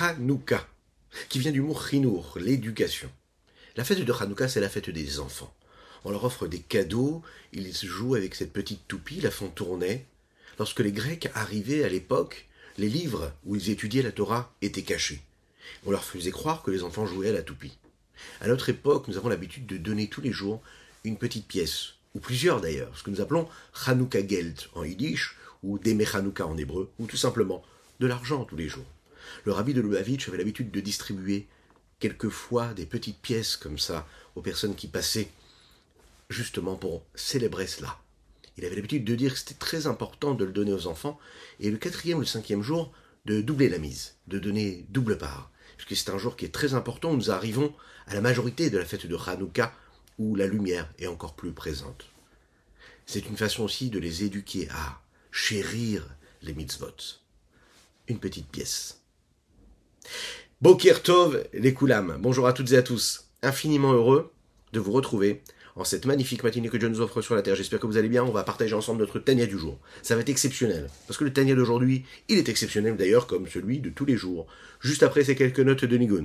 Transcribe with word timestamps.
Hanouka, 0.00 0.64
qui 1.28 1.40
vient 1.40 1.50
du 1.50 1.60
mot 1.60 1.76
chinour, 1.76 2.34
l'éducation. 2.36 3.10
La 3.74 3.82
fête 3.82 3.98
de 4.04 4.12
Hanouka, 4.12 4.46
c'est 4.46 4.60
la 4.60 4.68
fête 4.68 4.90
des 4.90 5.18
enfants. 5.18 5.52
On 6.04 6.12
leur 6.12 6.22
offre 6.22 6.46
des 6.46 6.60
cadeaux, 6.60 7.22
ils 7.52 7.74
jouent 7.74 8.14
avec 8.14 8.36
cette 8.36 8.52
petite 8.52 8.86
toupie, 8.86 9.20
la 9.20 9.32
font 9.32 9.48
tourner. 9.48 10.06
Lorsque 10.60 10.78
les 10.78 10.92
Grecs 10.92 11.28
arrivaient 11.34 11.82
à 11.82 11.88
l'époque, 11.88 12.46
les 12.76 12.88
livres 12.88 13.32
où 13.44 13.56
ils 13.56 13.70
étudiaient 13.70 14.02
la 14.02 14.12
Torah 14.12 14.54
étaient 14.62 14.82
cachés. 14.82 15.20
On 15.84 15.90
leur 15.90 16.04
faisait 16.04 16.30
croire 16.30 16.62
que 16.62 16.70
les 16.70 16.84
enfants 16.84 17.06
jouaient 17.06 17.30
à 17.30 17.32
la 17.32 17.42
toupie. 17.42 17.76
À 18.40 18.46
notre 18.46 18.68
époque, 18.68 19.08
nous 19.08 19.16
avons 19.16 19.28
l'habitude 19.28 19.66
de 19.66 19.78
donner 19.78 20.06
tous 20.06 20.20
les 20.20 20.32
jours 20.32 20.62
une 21.02 21.18
petite 21.18 21.48
pièce, 21.48 21.94
ou 22.14 22.20
plusieurs 22.20 22.60
d'ailleurs, 22.60 22.96
ce 22.96 23.02
que 23.02 23.10
nous 23.10 23.20
appelons 23.20 23.48
Hanouka 23.86 24.24
Geld 24.24 24.60
en 24.76 24.84
yiddish, 24.84 25.36
ou 25.64 25.80
Deme 25.80 26.04
Hanouka 26.12 26.46
en 26.46 26.56
hébreu, 26.56 26.88
ou 27.00 27.06
tout 27.06 27.16
simplement 27.16 27.64
de 27.98 28.06
l'argent 28.06 28.44
tous 28.44 28.56
les 28.56 28.68
jours. 28.68 28.86
Le 29.44 29.52
rabbi 29.52 29.74
de 29.74 29.80
Lubavitch 29.80 30.28
avait 30.28 30.38
l'habitude 30.38 30.70
de 30.70 30.80
distribuer 30.80 31.46
quelquefois 31.98 32.74
des 32.74 32.86
petites 32.86 33.20
pièces 33.20 33.56
comme 33.56 33.78
ça 33.78 34.06
aux 34.34 34.42
personnes 34.42 34.74
qui 34.74 34.86
passaient 34.86 35.30
justement 36.30 36.76
pour 36.76 37.02
célébrer 37.14 37.66
cela. 37.66 37.98
Il 38.56 38.64
avait 38.64 38.76
l'habitude 38.76 39.04
de 39.04 39.14
dire 39.14 39.32
que 39.32 39.38
c'était 39.38 39.54
très 39.54 39.86
important 39.86 40.34
de 40.34 40.44
le 40.44 40.52
donner 40.52 40.72
aux 40.72 40.88
enfants, 40.88 41.18
et 41.60 41.70
le 41.70 41.76
quatrième 41.76 42.18
ou 42.18 42.22
le 42.22 42.26
cinquième 42.26 42.62
jour, 42.62 42.92
de 43.24 43.40
doubler 43.40 43.68
la 43.68 43.78
mise, 43.78 44.16
de 44.26 44.38
donner 44.38 44.84
double 44.88 45.16
part. 45.16 45.50
Parce 45.76 45.94
c'est 45.94 46.10
un 46.10 46.18
jour 46.18 46.36
qui 46.36 46.44
est 46.44 46.54
très 46.54 46.74
important, 46.74 47.14
nous 47.14 47.30
arrivons 47.30 47.72
à 48.06 48.14
la 48.14 48.20
majorité 48.20 48.68
de 48.68 48.78
la 48.78 48.84
fête 48.84 49.06
de 49.06 49.16
Hanouka, 49.16 49.72
où 50.18 50.34
la 50.34 50.46
lumière 50.46 50.92
est 50.98 51.06
encore 51.06 51.34
plus 51.34 51.52
présente. 51.52 52.06
C'est 53.06 53.28
une 53.28 53.36
façon 53.36 53.62
aussi 53.62 53.90
de 53.90 53.98
les 53.98 54.24
éduquer 54.24 54.68
à 54.70 55.00
chérir 55.30 56.04
les 56.42 56.52
mitzvot. 56.52 56.96
Une 58.08 58.18
petite 58.18 58.48
pièce. 58.48 59.00
Bokir 60.60 61.02
Tov, 61.02 61.44
les 61.52 61.72
Koulam. 61.72 62.18
Bonjour 62.20 62.46
à 62.46 62.52
toutes 62.52 62.72
et 62.72 62.76
à 62.76 62.82
tous. 62.82 63.30
Infiniment 63.42 63.92
heureux 63.92 64.32
de 64.72 64.80
vous 64.80 64.92
retrouver 64.92 65.42
en 65.78 65.84
cette 65.84 66.06
magnifique 66.06 66.42
matinée 66.42 66.68
que 66.68 66.76
Dieu 66.76 66.88
nous 66.88 67.00
offre 67.00 67.22
sur 67.22 67.36
la 67.36 67.42
terre. 67.42 67.54
J'espère 67.54 67.78
que 67.78 67.86
vous 67.86 67.96
allez 67.96 68.08
bien. 68.08 68.24
On 68.24 68.32
va 68.32 68.42
partager 68.42 68.74
ensemble 68.74 69.00
notre 69.00 69.20
Tania 69.20 69.46
du 69.46 69.56
jour. 69.56 69.78
Ça 70.02 70.16
va 70.16 70.22
être 70.22 70.28
exceptionnel. 70.28 70.90
Parce 71.06 71.16
que 71.16 71.24
le 71.24 71.32
Tania 71.32 71.54
d'aujourd'hui, 71.54 72.04
il 72.28 72.38
est 72.38 72.48
exceptionnel 72.48 72.96
d'ailleurs 72.96 73.28
comme 73.28 73.46
celui 73.46 73.78
de 73.78 73.88
tous 73.88 74.04
les 74.04 74.16
jours. 74.16 74.48
Juste 74.80 75.04
après 75.04 75.22
ces 75.22 75.36
quelques 75.36 75.60
notes 75.60 75.84
de 75.84 75.96
Nigun. 75.96 76.24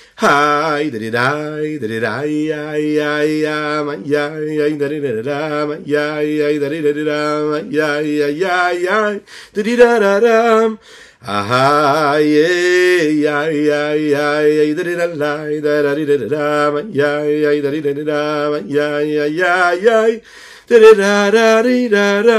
Hi, 0.21 0.91
da 0.91 0.99
di 0.99 1.09
da, 1.09 1.57
da 1.81 1.87
di 1.87 1.99
da, 1.99 2.21
ya 2.21 2.77
ya 2.77 3.23
ya, 3.25 3.81
ma 3.83 3.95
ya 4.05 4.29
ya, 4.37 4.69
da 4.77 4.87
di 4.87 4.99
da 5.01 5.21
da, 5.23 5.65
ma 5.65 5.75
ya 5.83 6.21
ya, 6.21 6.59
da 6.61 6.69
di 6.69 6.79
da 6.79 6.93
da, 6.93 7.41
ma 7.49 7.57
ya 7.65 7.97
ya 8.05 8.27
ya 8.29 8.69
ya, 8.69 9.19
da 9.51 9.61
di 9.63 9.75
da 9.75 9.97
da 9.97 10.19
da. 10.19 10.77
Ah, 11.25 12.17
yeah, 12.21 13.01
yeah, 13.09 13.49
yeah, 13.49 13.93
yeah, 13.97 14.45
yeah, 14.45 14.73
da 14.77 14.83
da 14.83 14.93
da 14.93 15.07
da, 15.09 15.81
da 15.81 15.95
da 16.05 16.05
da 16.05 16.27
da, 16.29 16.69
ma 16.69 16.81
ya 16.93 17.25
ya, 17.25 17.57
da 17.59 17.69
di 17.71 17.81
da 17.81 18.03
da, 18.05 18.49
ma 18.51 18.57
ya 18.69 19.01
ya 19.01 19.25
ya 19.25 19.73
ya, 19.73 20.21
da 20.69 20.77
da 20.77 20.91
da 21.01 21.31
da 21.33 21.63
da 21.65 22.21
da. 22.21 22.37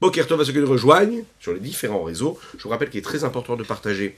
Boker 0.00 0.26
Tov 0.26 0.40
à 0.40 0.44
ceux 0.44 0.52
qui 0.52 0.58
nous 0.58 0.66
rejoignent 0.70 1.22
sur 1.38 1.52
les 1.52 1.60
différents 1.60 2.02
réseaux. 2.02 2.36
Je 2.56 2.64
vous 2.64 2.68
rappelle 2.70 2.90
qu'il 2.90 2.98
est 2.98 3.02
très 3.02 3.22
important 3.22 3.54
de 3.54 3.62
partager 3.62 4.16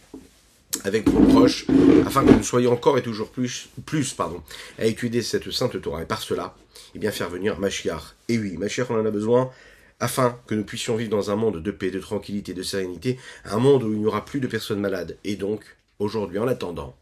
avec 0.84 1.08
vos 1.08 1.20
proches, 1.20 1.66
afin 2.06 2.25
que 2.25 2.32
nous 2.32 2.42
soyons 2.42 2.72
encore 2.72 2.98
et 2.98 3.03
toujours 3.03 3.31
plus, 3.31 3.69
plus 3.86 4.12
pardon, 4.14 4.42
à 4.78 4.86
étudier 4.86 5.22
cette 5.22 5.50
sainte 5.50 5.81
Torah. 5.81 6.03
Et 6.03 6.06
par 6.06 6.22
cela, 6.22 6.54
et 6.94 6.98
bien 6.98 7.10
faire 7.10 7.28
venir 7.28 7.58
Machiar. 7.58 8.14
Et 8.28 8.38
oui, 8.38 8.56
Machiar, 8.56 8.91
on 8.91 9.00
en 9.00 9.06
a 9.06 9.10
besoin, 9.10 9.50
afin 9.98 10.38
que 10.47 10.54
nous 10.54 10.64
puissions 10.64 10.97
vivre 10.97 11.10
dans 11.10 11.31
un 11.31 11.36
monde 11.36 11.62
de 11.62 11.70
paix, 11.70 11.91
de 11.91 12.00
tranquillité, 12.00 12.54
de 12.54 12.62
sérénité, 12.62 13.19
un 13.44 13.58
monde 13.58 13.82
où 13.82 13.92
il 13.92 13.98
n'y 13.98 14.06
aura 14.06 14.25
plus 14.25 14.41
de 14.41 14.47
personnes 14.47 14.81
malades. 14.81 15.16
Et 15.25 15.36
donc, 15.36 15.64
aujourd'hui, 15.98 16.38
en 16.38 16.48
attendant, 16.48 16.97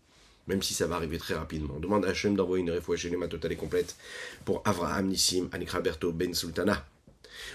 même 0.48 0.62
si 0.62 0.74
ça 0.74 0.86
va 0.86 0.96
arriver 0.96 1.18
très 1.18 1.34
rapidement, 1.34 1.74
on 1.76 1.80
demande 1.80 2.04
à 2.04 2.08
Hachem 2.08 2.34
d'envoyer 2.34 2.64
une 2.64 2.70
réfoua 2.70 2.96
chez 2.96 3.10
les 3.10 3.28
totale 3.28 3.52
et 3.52 3.56
complète 3.56 3.96
pour 4.44 4.62
Avraham 4.64 5.06
Nissim, 5.06 5.48
Anikraberto 5.52 6.10
Ben 6.10 6.34
Sultana. 6.34 6.84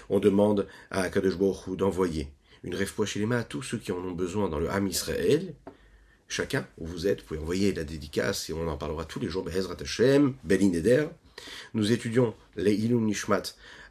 On 0.08 0.20
demande 0.20 0.66
à 0.90 1.10
Kadosh 1.10 1.36
d'envoyer 1.68 2.28
une 2.62 2.74
réfoua 2.74 3.04
chez 3.04 3.18
les 3.20 3.34
à 3.34 3.42
tous 3.42 3.62
ceux 3.62 3.78
qui 3.78 3.92
en 3.92 3.98
ont 3.98 4.12
besoin 4.12 4.48
dans 4.48 4.58
le 4.58 4.70
Ham 4.70 4.86
Israël, 4.86 5.54
chacun 6.28 6.66
où 6.78 6.86
vous 6.86 7.06
êtes, 7.06 7.20
vous 7.20 7.26
pouvez 7.26 7.40
envoyer 7.40 7.72
la 7.72 7.84
dédicace 7.84 8.50
et 8.50 8.52
on 8.52 8.68
en 8.68 8.76
parlera 8.76 9.04
tous 9.04 9.20
les 9.20 9.28
jours. 9.28 9.44
Bezrat 9.44 9.76
Hashem, 9.80 10.34
Belin 10.44 10.72
Eder. 10.72 11.06
Nous 11.74 11.92
étudions 11.92 12.34
les 12.56 12.74
Ilun 12.74 13.00
Nishmat 13.00 13.42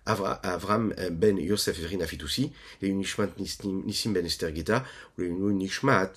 Avram 0.05 0.93
ben 1.11 1.37
Yosef 1.37 1.79
Verina 1.79 2.05
Fitoussi, 2.05 2.51
les 2.81 2.91
Nishmat 2.91 3.29
Nissim 3.37 4.13
ben 4.13 4.25
Esther 4.25 4.53
Geta, 4.55 4.83
les 5.17 5.29
Nishmat 5.29 6.11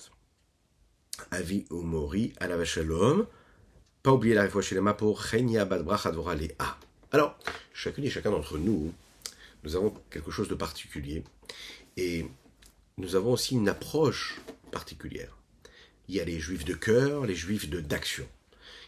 Avi 1.31 1.65
Omori 1.69 2.33
Alav 2.39 2.63
Shalom. 2.63 3.25
Pas 4.03 4.11
oublier 4.13 4.35
la 4.35 4.43
réfoua 4.43 4.61
chez 4.61 4.75
les 4.75 4.93
pour 4.93 5.23
Chenia 5.23 5.65
Bad 5.65 5.83
Bracha 5.83 6.11
Dvora 6.11 6.35
A. 6.59 6.77
Alors, 7.11 7.37
chacune 7.73 8.05
et 8.05 8.09
chacun 8.09 8.31
d'entre 8.31 8.57
nous, 8.57 8.93
nous 9.63 9.75
avons 9.75 9.93
quelque 10.09 10.31
chose 10.31 10.47
de 10.47 10.55
particulier 10.55 11.23
et 11.95 12.25
nous 12.97 13.15
avons 13.15 13.33
aussi 13.33 13.55
une 13.55 13.69
approche 13.69 14.39
particulière 14.71 15.36
il 16.07 16.15
y 16.15 16.19
a 16.19 16.25
les 16.25 16.39
juifs 16.39 16.65
de 16.65 16.73
cœur, 16.73 17.25
les 17.25 17.35
juifs 17.35 17.69
de 17.69 17.79
d'action. 17.79 18.27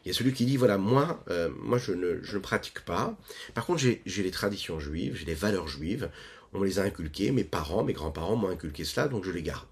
Il 0.03 0.07
y 0.07 0.12
a 0.12 0.13
celui 0.13 0.34
qui 0.34 0.46
dit, 0.46 0.57
voilà, 0.57 0.78
moi, 0.78 1.24
euh, 1.30 1.50
moi 1.59 1.78
je 1.78 1.91
ne, 1.91 2.40
pratique 2.40 2.81
pas. 2.85 3.18
Par 3.53 3.66
contre, 3.66 3.81
j'ai 3.81 4.24
les 4.24 4.31
traditions 4.31 4.80
juives, 4.80 5.16
j'ai 5.16 5.25
les 5.25 5.34
valeurs 5.34 5.68
juives. 5.68 6.09
On 6.53 6.63
les 6.63 6.80
a 6.80 6.84
inculquées, 6.84 7.31
mes 7.31 7.44
parents, 7.44 7.84
mes 7.84 7.94
grands-parents 7.94 8.35
m'ont 8.35 8.50
inculqué 8.50 8.85
cela, 8.85 9.07
donc 9.07 9.24
je 9.24 9.31
les 9.31 9.44
garde. 9.44 9.68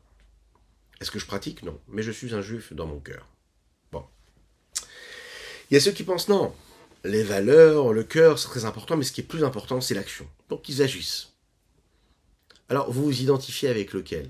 Est-ce 0.99 1.11
que 1.11 1.19
je 1.19 1.25
pratique? 1.25 1.63
Non. 1.63 1.79
Mais 1.87 2.03
je 2.03 2.11
suis 2.11 2.35
un 2.35 2.41
juif 2.41 2.73
dans 2.73 2.85
mon 2.85 2.99
cœur. 2.99 3.27
Bon. 3.91 4.03
Il 5.69 5.73
y 5.73 5.77
a 5.77 5.79
ceux 5.79 5.91
qui 5.91 6.03
pensent, 6.03 6.27
non, 6.27 6.53
les 7.03 7.23
valeurs, 7.23 7.93
le 7.93 8.03
cœur, 8.03 8.37
c'est 8.37 8.49
très 8.49 8.65
important, 8.65 8.97
mais 8.97 9.03
ce 9.03 9.11
qui 9.11 9.21
est 9.21 9.23
plus 9.23 9.43
important, 9.43 9.81
c'est 9.81 9.95
l'action. 9.95 10.27
Donc 10.49 10.67
ils 10.69 10.81
agissent. 10.81 11.33
Alors, 12.69 12.91
vous 12.91 13.05
vous 13.05 13.21
identifiez 13.21 13.69
avec 13.69 13.93
lequel? 13.93 14.29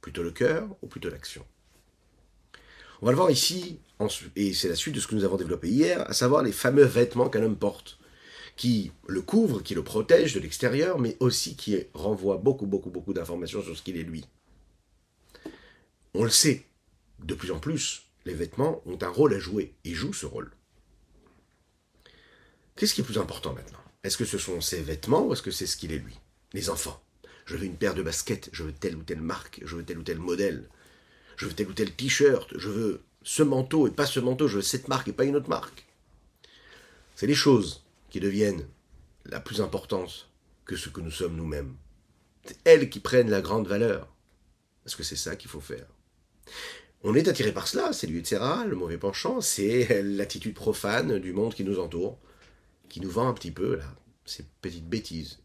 Plutôt 0.00 0.22
le 0.22 0.30
cœur 0.30 0.68
ou 0.80 0.86
plutôt 0.86 1.10
l'action? 1.10 1.44
On 3.02 3.06
va 3.06 3.12
le 3.12 3.16
voir 3.16 3.30
ici, 3.30 3.80
et 4.36 4.52
c'est 4.52 4.68
la 4.68 4.74
suite 4.74 4.94
de 4.94 5.00
ce 5.00 5.06
que 5.06 5.14
nous 5.14 5.24
avons 5.24 5.36
développé 5.36 5.68
hier, 5.68 6.08
à 6.08 6.12
savoir 6.12 6.42
les 6.42 6.52
fameux 6.52 6.84
vêtements 6.84 7.28
qu'un 7.28 7.42
homme 7.42 7.58
porte, 7.58 7.98
qui 8.56 8.92
le 9.06 9.22
couvrent, 9.22 9.62
qui 9.62 9.74
le 9.74 9.84
protègent 9.84 10.34
de 10.34 10.40
l'extérieur, 10.40 10.98
mais 10.98 11.16
aussi 11.20 11.56
qui 11.56 11.76
renvoient 11.94 12.38
beaucoup, 12.38 12.66
beaucoup, 12.66 12.90
beaucoup 12.90 13.12
d'informations 13.12 13.62
sur 13.62 13.76
ce 13.76 13.82
qu'il 13.82 13.96
est 13.96 14.02
lui. 14.02 14.24
On 16.14 16.24
le 16.24 16.30
sait, 16.30 16.64
de 17.22 17.34
plus 17.34 17.50
en 17.50 17.58
plus, 17.58 18.02
les 18.24 18.34
vêtements 18.34 18.82
ont 18.86 18.98
un 19.02 19.08
rôle 19.08 19.34
à 19.34 19.38
jouer, 19.38 19.74
et 19.84 19.94
jouent 19.94 20.14
ce 20.14 20.26
rôle. 20.26 20.50
Qu'est-ce 22.76 22.94
qui 22.94 23.00
est 23.00 23.04
plus 23.04 23.18
important 23.18 23.54
maintenant? 23.54 23.78
Est-ce 24.04 24.16
que 24.16 24.24
ce 24.24 24.38
sont 24.38 24.60
ses 24.60 24.80
vêtements 24.82 25.26
ou 25.26 25.32
est-ce 25.32 25.42
que 25.42 25.50
c'est 25.50 25.66
ce 25.66 25.76
qu'il 25.76 25.92
est 25.92 25.98
lui? 25.98 26.18
Les 26.52 26.70
enfants. 26.70 27.02
Je 27.44 27.56
veux 27.56 27.64
une 27.64 27.76
paire 27.76 27.94
de 27.94 28.02
baskets, 28.02 28.50
je 28.52 28.64
veux 28.64 28.72
telle 28.72 28.96
ou 28.96 29.02
telle 29.02 29.20
marque, 29.20 29.60
je 29.64 29.76
veux 29.76 29.84
tel 29.84 29.98
ou 29.98 30.02
tel 30.02 30.18
modèle 30.18 30.68
je 31.36 31.46
veux 31.46 31.52
tel 31.52 31.68
ou 31.68 31.72
tel 31.72 31.92
t-shirt, 31.92 32.56
je 32.56 32.68
veux 32.68 33.02
ce 33.22 33.42
manteau 33.42 33.86
et 33.86 33.90
pas 33.90 34.06
ce 34.06 34.20
manteau, 34.20 34.48
je 34.48 34.56
veux 34.56 34.62
cette 34.62 34.88
marque 34.88 35.08
et 35.08 35.12
pas 35.12 35.24
une 35.24 35.36
autre 35.36 35.48
marque. 35.48 35.86
C'est 37.14 37.26
les 37.26 37.34
choses 37.34 37.84
qui 38.10 38.20
deviennent 38.20 38.66
la 39.24 39.40
plus 39.40 39.60
importante 39.60 40.28
que 40.64 40.76
ce 40.76 40.88
que 40.88 41.00
nous 41.00 41.10
sommes 41.10 41.36
nous-mêmes. 41.36 41.76
C'est 42.44 42.58
elles 42.64 42.90
qui 42.90 43.00
prennent 43.00 43.30
la 43.30 43.40
grande 43.40 43.66
valeur. 43.66 44.08
Est-ce 44.84 44.96
que 44.96 45.02
c'est 45.02 45.16
ça 45.16 45.36
qu'il 45.36 45.50
faut 45.50 45.60
faire 45.60 45.86
On 47.02 47.14
est 47.14 47.28
attiré 47.28 47.52
par 47.52 47.66
cela, 47.66 47.92
c'est 47.92 48.08
etc. 48.08 48.40
Le 48.66 48.76
mauvais 48.76 48.98
penchant, 48.98 49.40
c'est 49.40 50.02
l'attitude 50.04 50.54
profane 50.54 51.18
du 51.18 51.32
monde 51.32 51.54
qui 51.54 51.64
nous 51.64 51.80
entoure, 51.80 52.18
qui 52.88 53.00
nous 53.00 53.10
vend 53.10 53.28
un 53.28 53.34
petit 53.34 53.50
peu, 53.50 53.76
là, 53.76 53.96
ces 54.24 54.44
petites 54.60 54.88
bêtises. 54.88 55.40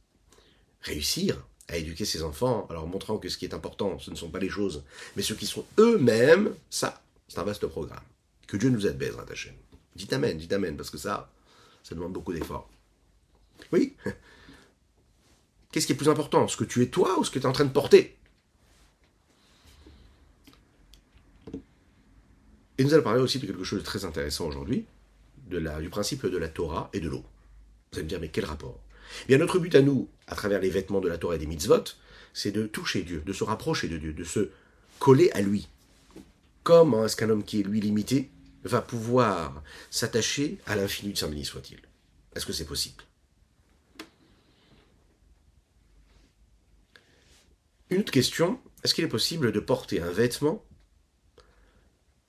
Réussir, 0.81 1.47
à 1.71 1.77
éduquer 1.77 2.05
ses 2.05 2.21
enfants, 2.21 2.67
en 2.69 2.73
leur 2.73 2.85
montrant 2.85 3.17
que 3.17 3.29
ce 3.29 3.37
qui 3.37 3.45
est 3.45 3.53
important, 3.53 3.97
ce 3.97 4.11
ne 4.11 4.15
sont 4.15 4.29
pas 4.29 4.39
les 4.39 4.49
choses, 4.49 4.83
mais 5.15 5.21
ce 5.21 5.33
qui 5.33 5.45
sont 5.45 5.65
eux-mêmes, 5.79 6.53
ça, 6.69 7.01
c'est 7.27 7.39
un 7.39 7.43
vaste 7.43 7.65
programme. 7.67 8.03
Que 8.45 8.57
Dieu 8.57 8.69
nous 8.69 8.85
aide, 8.85 8.97
Bezrat 8.97 9.25
Hashem. 9.31 9.53
Dites 9.95 10.11
Amen, 10.11 10.37
dites 10.37 10.51
Amen, 10.51 10.75
parce 10.75 10.89
que 10.89 10.97
ça, 10.97 11.31
ça 11.83 11.95
demande 11.95 12.13
beaucoup 12.13 12.33
d'efforts. 12.33 12.69
Oui 13.71 13.95
Qu'est-ce 15.71 15.87
qui 15.87 15.93
est 15.93 15.95
plus 15.95 16.09
important 16.09 16.49
Ce 16.49 16.57
que 16.57 16.65
tu 16.65 16.83
es 16.83 16.87
toi 16.87 17.17
ou 17.17 17.23
ce 17.23 17.31
que 17.31 17.39
tu 17.39 17.45
es 17.45 17.47
en 17.47 17.53
train 17.53 17.63
de 17.63 17.71
porter? 17.71 18.17
Et 22.77 22.83
nous 22.83 22.93
allons 22.93 23.03
parler 23.03 23.21
aussi 23.21 23.39
de 23.39 23.45
quelque 23.45 23.63
chose 23.63 23.79
de 23.79 23.85
très 23.85 24.03
intéressant 24.03 24.47
aujourd'hui, 24.47 24.85
du 25.47 25.89
principe 25.89 26.25
de 26.25 26.37
la 26.37 26.49
Torah 26.49 26.89
et 26.91 26.99
de 26.99 27.07
l'eau. 27.07 27.23
Vous 27.91 27.99
allez 27.99 28.03
me 28.03 28.09
dire, 28.09 28.19
mais 28.19 28.29
quel 28.29 28.45
rapport? 28.45 28.81
Eh 29.23 29.27
Bien, 29.27 29.37
notre 29.37 29.59
but 29.59 29.73
à 29.75 29.81
nous, 29.81 30.09
à 30.27 30.35
travers 30.35 30.59
les 30.59 30.69
vêtements 30.69 31.01
de 31.01 31.09
la 31.09 31.17
Torah 31.17 31.35
et 31.35 31.39
des 31.39 31.45
mitzvot, 31.45 31.83
c'est 32.33 32.51
de 32.51 32.65
toucher 32.65 33.03
Dieu, 33.03 33.21
de 33.25 33.33
se 33.33 33.43
rapprocher 33.43 33.87
de 33.87 33.97
Dieu, 33.97 34.13
de 34.13 34.23
se 34.23 34.49
coller 34.99 35.31
à 35.31 35.41
lui. 35.41 35.67
Comment 36.63 37.05
est-ce 37.05 37.15
qu'un 37.15 37.29
homme 37.29 37.43
qui 37.43 37.59
est 37.59 37.63
lui 37.63 37.81
limité 37.81 38.29
va 38.63 38.81
pouvoir 38.81 39.63
s'attacher 39.89 40.59
à 40.67 40.75
l'infini 40.75 41.13
de 41.13 41.17
Saint 41.17 41.27
béni 41.27 41.45
soit-il? 41.45 41.79
Est-ce 42.35 42.45
que 42.45 42.53
c'est 42.53 42.65
possible? 42.65 43.03
Une 47.89 47.99
autre 47.99 48.11
question, 48.11 48.59
est-ce 48.83 48.93
qu'il 48.93 49.03
est 49.03 49.09
possible 49.09 49.51
de 49.51 49.59
porter 49.59 49.99
un 49.99 50.11
vêtement 50.11 50.63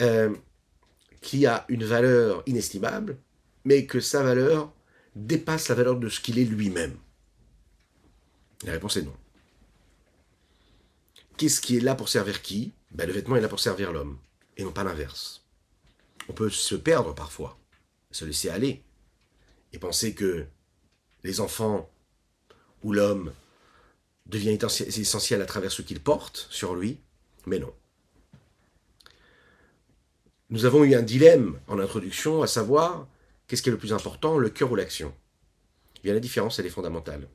euh, 0.00 0.34
qui 1.20 1.46
a 1.46 1.64
une 1.68 1.84
valeur 1.84 2.42
inestimable, 2.46 3.16
mais 3.64 3.86
que 3.86 4.00
sa 4.00 4.24
valeur 4.24 4.72
dépasse 5.14 5.68
la 5.68 5.74
valeur 5.74 5.96
de 5.98 6.08
ce 6.08 6.20
qu'il 6.20 6.38
est 6.38 6.44
lui-même 6.44 6.96
La 8.64 8.72
réponse 8.72 8.96
est 8.96 9.02
non. 9.02 9.16
Qu'est-ce 11.36 11.60
qui 11.60 11.76
est 11.76 11.80
là 11.80 11.94
pour 11.94 12.08
servir 12.08 12.42
qui? 12.42 12.72
Ben, 12.90 13.06
Le 13.06 13.12
vêtement 13.12 13.36
est 13.36 13.40
là 13.40 13.48
pour 13.48 13.60
servir 13.60 13.92
l'homme, 13.92 14.18
et 14.56 14.64
non 14.64 14.72
pas 14.72 14.84
l'inverse. 14.84 15.42
On 16.28 16.32
peut 16.32 16.50
se 16.50 16.74
perdre 16.74 17.14
parfois, 17.14 17.58
se 18.10 18.24
laisser 18.24 18.48
aller, 18.48 18.82
et 19.72 19.78
penser 19.78 20.14
que 20.14 20.46
les 21.24 21.40
enfants 21.40 21.90
ou 22.82 22.92
l'homme 22.92 23.32
devient 24.26 24.58
essentiel 24.78 25.42
à 25.42 25.46
travers 25.46 25.72
ce 25.72 25.82
qu'il 25.82 26.00
porte 26.00 26.46
sur 26.50 26.74
lui, 26.74 26.98
mais 27.46 27.58
non. 27.58 27.72
Nous 30.50 30.64
avons 30.64 30.84
eu 30.84 30.94
un 30.94 31.02
dilemme 31.02 31.58
en 31.66 31.78
introduction, 31.78 32.42
à 32.42 32.46
savoir 32.46 33.08
qu'est-ce 33.52 33.60
qui 33.60 33.68
est 33.68 33.72
le 33.72 33.78
plus 33.78 33.92
important, 33.92 34.38
le 34.38 34.48
cœur 34.48 34.72
ou 34.72 34.76
l'action? 34.76 35.12
Eh 35.98 36.00
Bien 36.04 36.14
la 36.14 36.20
différence, 36.20 36.58
elle 36.58 36.64
est 36.64 36.70
fondamentale. 36.70 37.28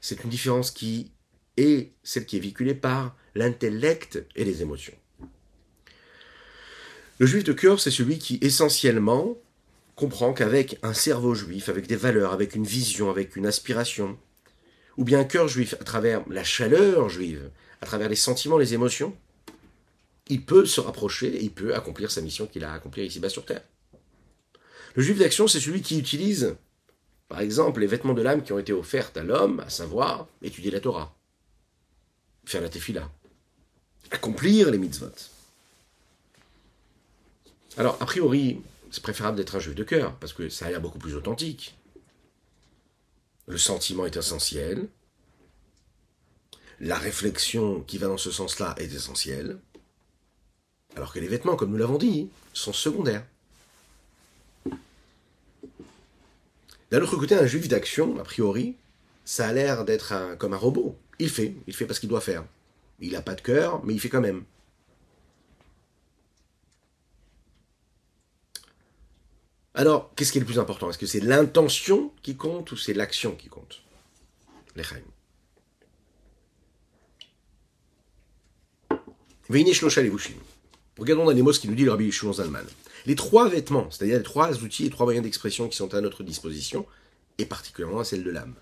C'est 0.00 0.24
une 0.24 0.28
différence 0.28 0.72
qui 0.72 1.12
est 1.56 1.92
celle 2.02 2.26
qui 2.26 2.36
est 2.36 2.40
véhiculée 2.40 2.74
par 2.74 3.14
l'intellect 3.36 4.24
et 4.34 4.44
les 4.44 4.60
émotions. 4.62 4.96
Le 7.20 7.26
juif 7.26 7.44
de 7.44 7.52
cœur, 7.52 7.78
c'est 7.78 7.92
celui 7.92 8.18
qui 8.18 8.40
essentiellement 8.42 9.38
comprend 9.94 10.32
qu'avec 10.32 10.80
un 10.82 10.94
cerveau 10.94 11.32
juif, 11.32 11.68
avec 11.68 11.86
des 11.86 11.94
valeurs, 11.94 12.32
avec 12.32 12.56
une 12.56 12.66
vision, 12.66 13.08
avec 13.08 13.36
une 13.36 13.46
aspiration, 13.46 14.18
ou 14.96 15.04
bien 15.04 15.20
un 15.20 15.24
cœur 15.24 15.46
juif, 15.46 15.74
à 15.74 15.84
travers 15.84 16.28
la 16.28 16.42
chaleur 16.42 17.08
juive, 17.08 17.52
à 17.80 17.86
travers 17.86 18.08
les 18.08 18.16
sentiments, 18.16 18.58
les 18.58 18.74
émotions, 18.74 19.16
il 20.26 20.44
peut 20.44 20.66
se 20.66 20.80
rapprocher 20.80 21.28
et 21.28 21.44
il 21.44 21.52
peut 21.52 21.72
accomplir 21.72 22.10
sa 22.10 22.20
mission 22.20 22.48
qu'il 22.48 22.64
a 22.64 22.72
à 22.72 22.74
accomplir 22.74 23.04
ici-bas 23.04 23.28
sur 23.28 23.44
Terre. 23.44 23.62
Le 24.94 25.02
juif 25.02 25.18
d'action, 25.18 25.48
c'est 25.48 25.60
celui 25.60 25.82
qui 25.82 25.98
utilise, 25.98 26.56
par 27.28 27.40
exemple, 27.40 27.80
les 27.80 27.86
vêtements 27.86 28.14
de 28.14 28.22
l'âme 28.22 28.42
qui 28.42 28.52
ont 28.52 28.58
été 28.58 28.72
offertes 28.72 29.16
à 29.16 29.22
l'homme, 29.22 29.60
à 29.60 29.70
savoir 29.70 30.26
étudier 30.42 30.70
la 30.70 30.80
Torah, 30.80 31.14
faire 32.44 32.60
la 32.60 32.68
tefila, 32.68 33.10
accomplir 34.10 34.70
les 34.70 34.78
mitzvot. 34.78 35.12
Alors, 37.78 37.96
a 38.00 38.06
priori, 38.06 38.60
c'est 38.90 39.02
préférable 39.02 39.38
d'être 39.38 39.56
un 39.56 39.60
juif 39.60 39.74
de 39.74 39.84
cœur, 39.84 40.14
parce 40.16 40.34
que 40.34 40.50
ça 40.50 40.66
a 40.66 40.70
l'air 40.70 40.80
beaucoup 40.80 40.98
plus 40.98 41.14
authentique. 41.14 41.74
Le 43.46 43.56
sentiment 43.56 44.04
est 44.04 44.16
essentiel. 44.16 44.88
La 46.80 46.98
réflexion 46.98 47.80
qui 47.80 47.96
va 47.96 48.08
dans 48.08 48.18
ce 48.18 48.30
sens-là 48.30 48.74
est 48.76 48.92
essentielle. 48.92 49.58
Alors 50.96 51.12
que 51.12 51.20
les 51.20 51.28
vêtements, 51.28 51.56
comme 51.56 51.70
nous 51.70 51.78
l'avons 51.78 51.96
dit, 51.96 52.28
sont 52.52 52.74
secondaires. 52.74 53.26
D'un 56.92 57.00
autre 57.00 57.16
côté, 57.16 57.34
un 57.34 57.46
juif 57.46 57.68
d'action, 57.68 58.20
a 58.20 58.22
priori, 58.22 58.76
ça 59.24 59.48
a 59.48 59.52
l'air 59.54 59.86
d'être 59.86 60.36
comme 60.38 60.52
un 60.52 60.58
robot. 60.58 60.94
Il 61.18 61.30
fait, 61.30 61.54
il 61.66 61.74
fait 61.74 61.86
parce 61.86 61.98
qu'il 61.98 62.10
doit 62.10 62.20
faire. 62.20 62.44
Il 63.00 63.12
n'a 63.12 63.22
pas 63.22 63.34
de 63.34 63.40
cœur, 63.40 63.82
mais 63.82 63.94
il 63.94 63.98
fait 63.98 64.10
quand 64.10 64.20
même. 64.20 64.44
Alors, 69.72 70.12
qu'est-ce 70.14 70.32
qui 70.32 70.36
est 70.36 70.42
le 70.42 70.46
plus 70.46 70.58
important? 70.58 70.90
Est-ce 70.90 70.98
que 70.98 71.06
c'est 71.06 71.20
l'intention 71.20 72.12
qui 72.22 72.36
compte 72.36 72.70
ou 72.72 72.76
c'est 72.76 72.92
l'action 72.92 73.34
qui 73.36 73.48
compte? 73.48 73.80
Les 74.76 74.82
Regardons 80.98 81.24
dans 81.24 81.30
les 81.30 81.40
mots 81.40 81.54
ce 81.54 81.60
qu'il 81.60 81.70
nous 81.70 81.76
dit 81.76 81.86
le 81.86 81.90
Rabbi. 81.92 82.12
Les 83.06 83.14
trois 83.14 83.48
vêtements, 83.48 83.90
c'est-à-dire 83.90 84.18
les 84.18 84.22
trois 84.22 84.62
outils 84.62 84.86
et 84.86 84.90
trois 84.90 85.06
moyens 85.06 85.24
d'expression 85.24 85.68
qui 85.68 85.76
sont 85.76 85.94
à 85.94 86.00
notre 86.00 86.22
disposition, 86.22 86.86
et 87.38 87.46
particulièrement 87.46 88.04
celle 88.04 88.22
de 88.22 88.30
l'âme. 88.30 88.54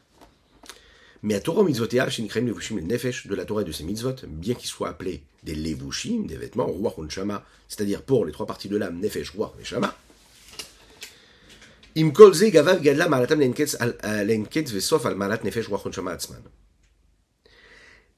Mais 1.22 1.34
à 1.34 1.40
Torah 1.40 1.62
mitzvot 1.64 1.86
chez 2.08 2.22
Nikraim 2.22 2.46
levushim 2.46 2.76
le 2.76 2.82
nefesh 2.82 3.26
de 3.26 3.34
la 3.34 3.44
Torah 3.44 3.60
et 3.60 3.64
de 3.64 3.72
ses 3.72 3.84
mitzvot, 3.84 4.14
bien 4.26 4.54
qu'ils 4.54 4.68
soient 4.68 4.88
appelés 4.88 5.22
des 5.42 5.54
levushim, 5.54 6.26
des 6.26 6.36
vêtements, 6.36 6.66
roi 6.66 6.94
shama, 7.10 7.44
c'est-à-dire 7.68 8.02
pour 8.02 8.24
les 8.24 8.32
trois 8.32 8.46
parties 8.46 8.68
de 8.68 8.78
l'âme, 8.78 8.98
nefesh, 9.00 9.30
roi 9.30 9.54
et 9.60 9.64
shama. 9.64 9.94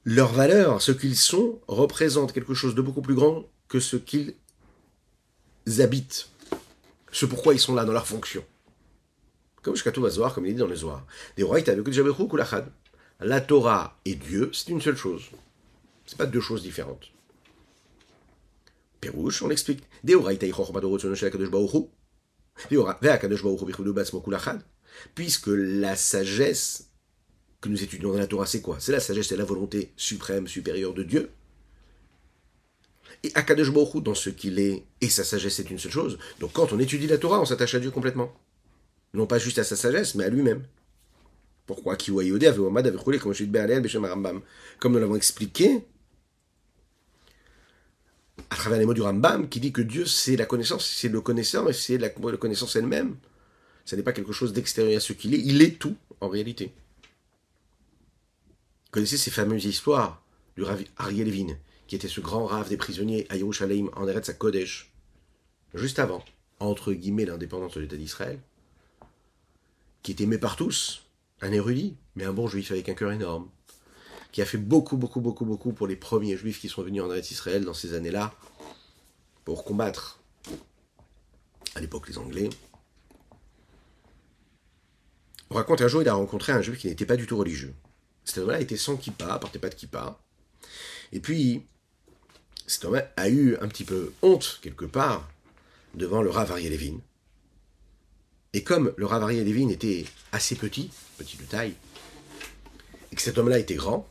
Leur 0.05 0.31
valeur, 0.31 0.81
ce 0.81 0.91
qu'ils 0.91 1.17
sont, 1.17 1.59
représente 1.67 2.33
quelque 2.33 2.53
chose 2.53 2.75
de 2.75 2.81
beaucoup 2.81 3.01
plus 3.01 3.15
grand 3.15 3.45
que 3.67 3.79
ce 3.79 3.97
qu'ils 3.97 4.35
habitent, 5.79 6.29
ce 7.11 7.25
pourquoi 7.25 7.53
ils 7.53 7.59
sont 7.59 7.75
là 7.75 7.85
dans 7.85 7.93
leur 7.93 8.07
fonction. 8.07 8.43
Comme 9.61 9.75
Shkatou 9.75 10.07
Zohar, 10.09 10.33
comme 10.33 10.45
il 10.45 10.53
dit 10.53 10.59
dans 10.59 10.67
les 10.67 10.75
Zohar. 10.75 11.05
La 13.19 13.41
Torah 13.41 13.99
et 14.03 14.15
Dieu, 14.15 14.49
c'est 14.51 14.69
une 14.69 14.81
seule 14.81 14.97
chose. 14.97 15.23
C'est 16.05 16.17
pas 16.17 16.25
deux 16.25 16.41
choses 16.41 16.63
différentes. 16.63 17.11
Pérouche, 18.99 19.41
on 19.41 19.47
l'explique. 19.47 19.83
Puisque 25.15 25.47
la 25.47 25.95
sagesse 25.95 26.89
que 27.61 27.69
nous 27.69 27.83
étudions 27.83 28.11
dans 28.11 28.19
la 28.19 28.27
Torah, 28.27 28.45
c'est 28.45 28.61
quoi? 28.61 28.77
C'est 28.79 28.91
la 28.91 28.99
sagesse, 28.99 29.27
c'est 29.27 29.37
la 29.37 29.45
volonté 29.45 29.93
suprême, 29.95 30.47
supérieure 30.47 30.93
de 30.93 31.03
Dieu. 31.03 31.31
Et 33.23 33.31
Akadosh 33.35 33.71
Baruch 33.71 34.03
dans 34.03 34.15
ce 34.15 34.29
qu'il 34.29 34.59
est, 34.59 34.83
et 34.99 35.09
sa 35.09 35.23
sagesse 35.23 35.55
c'est 35.55 35.71
une 35.71 35.79
seule 35.79 35.91
chose. 35.91 36.19
Donc 36.39 36.51
quand 36.53 36.73
on 36.73 36.79
étudie 36.79 37.07
la 37.07 37.17
Torah, 37.17 37.39
on 37.39 37.45
s'attache 37.45 37.75
à 37.75 37.79
Dieu 37.79 37.91
complètement. 37.91 38.33
Non 39.13 39.27
pas 39.27 39.39
juste 39.39 39.59
à 39.59 39.63
sa 39.63 39.75
sagesse, 39.75 40.15
mais 40.15 40.25
à 40.25 40.29
lui-même. 40.29 40.63
Pourquoi 41.65 41.95
Comme 44.79 44.93
nous 44.93 44.99
l'avons 44.99 45.15
expliqué, 45.15 45.85
à 48.49 48.55
travers 48.55 48.79
les 48.79 48.85
mots 48.85 48.93
du 48.93 49.01
Rambam, 49.01 49.47
qui 49.47 49.59
dit 49.59 49.71
que 49.71 49.81
Dieu 49.81 50.05
c'est 50.05 50.35
la 50.35 50.45
connaissance, 50.45 50.85
c'est 50.85 51.07
le 51.07 51.21
connaisseur, 51.21 51.63
mais 51.63 51.73
c'est 51.73 51.97
la, 51.97 52.09
connaissance 52.09 52.75
elle-même. 52.75 53.15
Ce 53.85 53.95
n'est 53.95 54.03
pas 54.03 54.13
quelque 54.13 54.33
chose 54.33 54.53
d'extérieur 54.53 54.97
à 54.97 54.99
ce 54.99 55.13
qu'il 55.13 55.33
est, 55.33 55.39
il 55.39 55.61
est 55.61 55.79
tout 55.79 55.95
en 56.19 56.27
réalité. 56.27 56.73
Vous 58.85 58.91
connaissez 58.91 59.17
ces 59.17 59.31
fameuses 59.31 59.65
histoires 59.65 60.21
du 60.55 60.63
Rav 60.63 60.83
Ariel 60.97 61.27
Levin 61.27 61.57
qui 61.93 61.97
était 61.97 62.07
ce 62.07 62.21
grand 62.21 62.47
rave 62.47 62.69
des 62.69 62.77
prisonniers 62.77 63.27
à 63.29 63.35
Yerushalayim 63.35 63.91
en 63.95 64.07
Eretz 64.07 64.27
à 64.27 64.33
Kodesh, 64.33 64.91
juste 65.75 65.99
avant, 65.99 66.25
entre 66.59 66.91
guillemets, 66.91 67.25
l'indépendance 67.25 67.75
de 67.75 67.81
l'État 67.81 67.97
d'Israël, 67.97 68.39
qui 70.01 70.13
était 70.13 70.23
aimé 70.23 70.39
par 70.39 70.55
tous, 70.55 71.05
un 71.41 71.51
érudit, 71.51 71.95
mais 72.15 72.23
un 72.23 72.33
bon 72.33 72.47
juif 72.47 72.71
avec 72.71 72.89
un 72.89 72.95
cœur 72.95 73.11
énorme, 73.11 73.47
qui 74.31 74.41
a 74.41 74.45
fait 74.45 74.57
beaucoup, 74.57 74.97
beaucoup, 74.97 75.21
beaucoup, 75.21 75.45
beaucoup 75.45 75.71
pour 75.71 75.85
les 75.85 75.95
premiers 75.95 76.35
juifs 76.35 76.59
qui 76.59 76.67
sont 76.67 76.81
venus 76.81 77.03
en 77.03 77.11
Eretz 77.11 77.29
Israël 77.29 77.63
dans 77.63 77.75
ces 77.75 77.93
années-là, 77.93 78.33
pour 79.45 79.63
combattre, 79.63 80.19
à 81.75 81.79
l'époque, 81.79 82.07
les 82.07 82.17
Anglais. 82.17 82.49
On 85.51 85.55
raconte 85.57 85.81
un 85.81 85.87
jour, 85.87 86.01
il 86.01 86.09
a 86.09 86.15
rencontré 86.15 86.53
un 86.53 86.63
juif 86.63 86.79
qui 86.79 86.87
n'était 86.87 87.05
pas 87.05 87.17
du 87.17 87.27
tout 87.27 87.37
religieux. 87.37 87.75
Cet 88.25 88.39
homme-là 88.39 88.61
était 88.61 88.77
sans 88.77 88.97
kippa, 88.97 89.37
portait 89.37 89.59
pas 89.59 89.69
de 89.69 89.75
kippa. 89.75 90.19
Et 91.11 91.19
puis, 91.19 91.67
cet 92.67 92.85
homme 92.85 93.01
a 93.17 93.29
eu 93.29 93.57
un 93.61 93.67
petit 93.67 93.83
peu 93.83 94.13
honte, 94.21 94.59
quelque 94.61 94.85
part, 94.85 95.29
devant 95.93 96.21
le 96.21 96.29
Rav 96.29 96.55
Levin. 96.55 96.97
Et 98.53 98.63
comme 98.63 98.93
le 98.97 99.05
Rav 99.05 99.29
Levin 99.29 99.69
était 99.69 100.05
assez 100.31 100.55
petit, 100.55 100.91
petit 101.17 101.37
de 101.37 101.43
taille, 101.43 101.75
et 103.11 103.15
que 103.15 103.21
cet 103.21 103.37
homme-là 103.37 103.59
était 103.59 103.75
grand, 103.75 104.07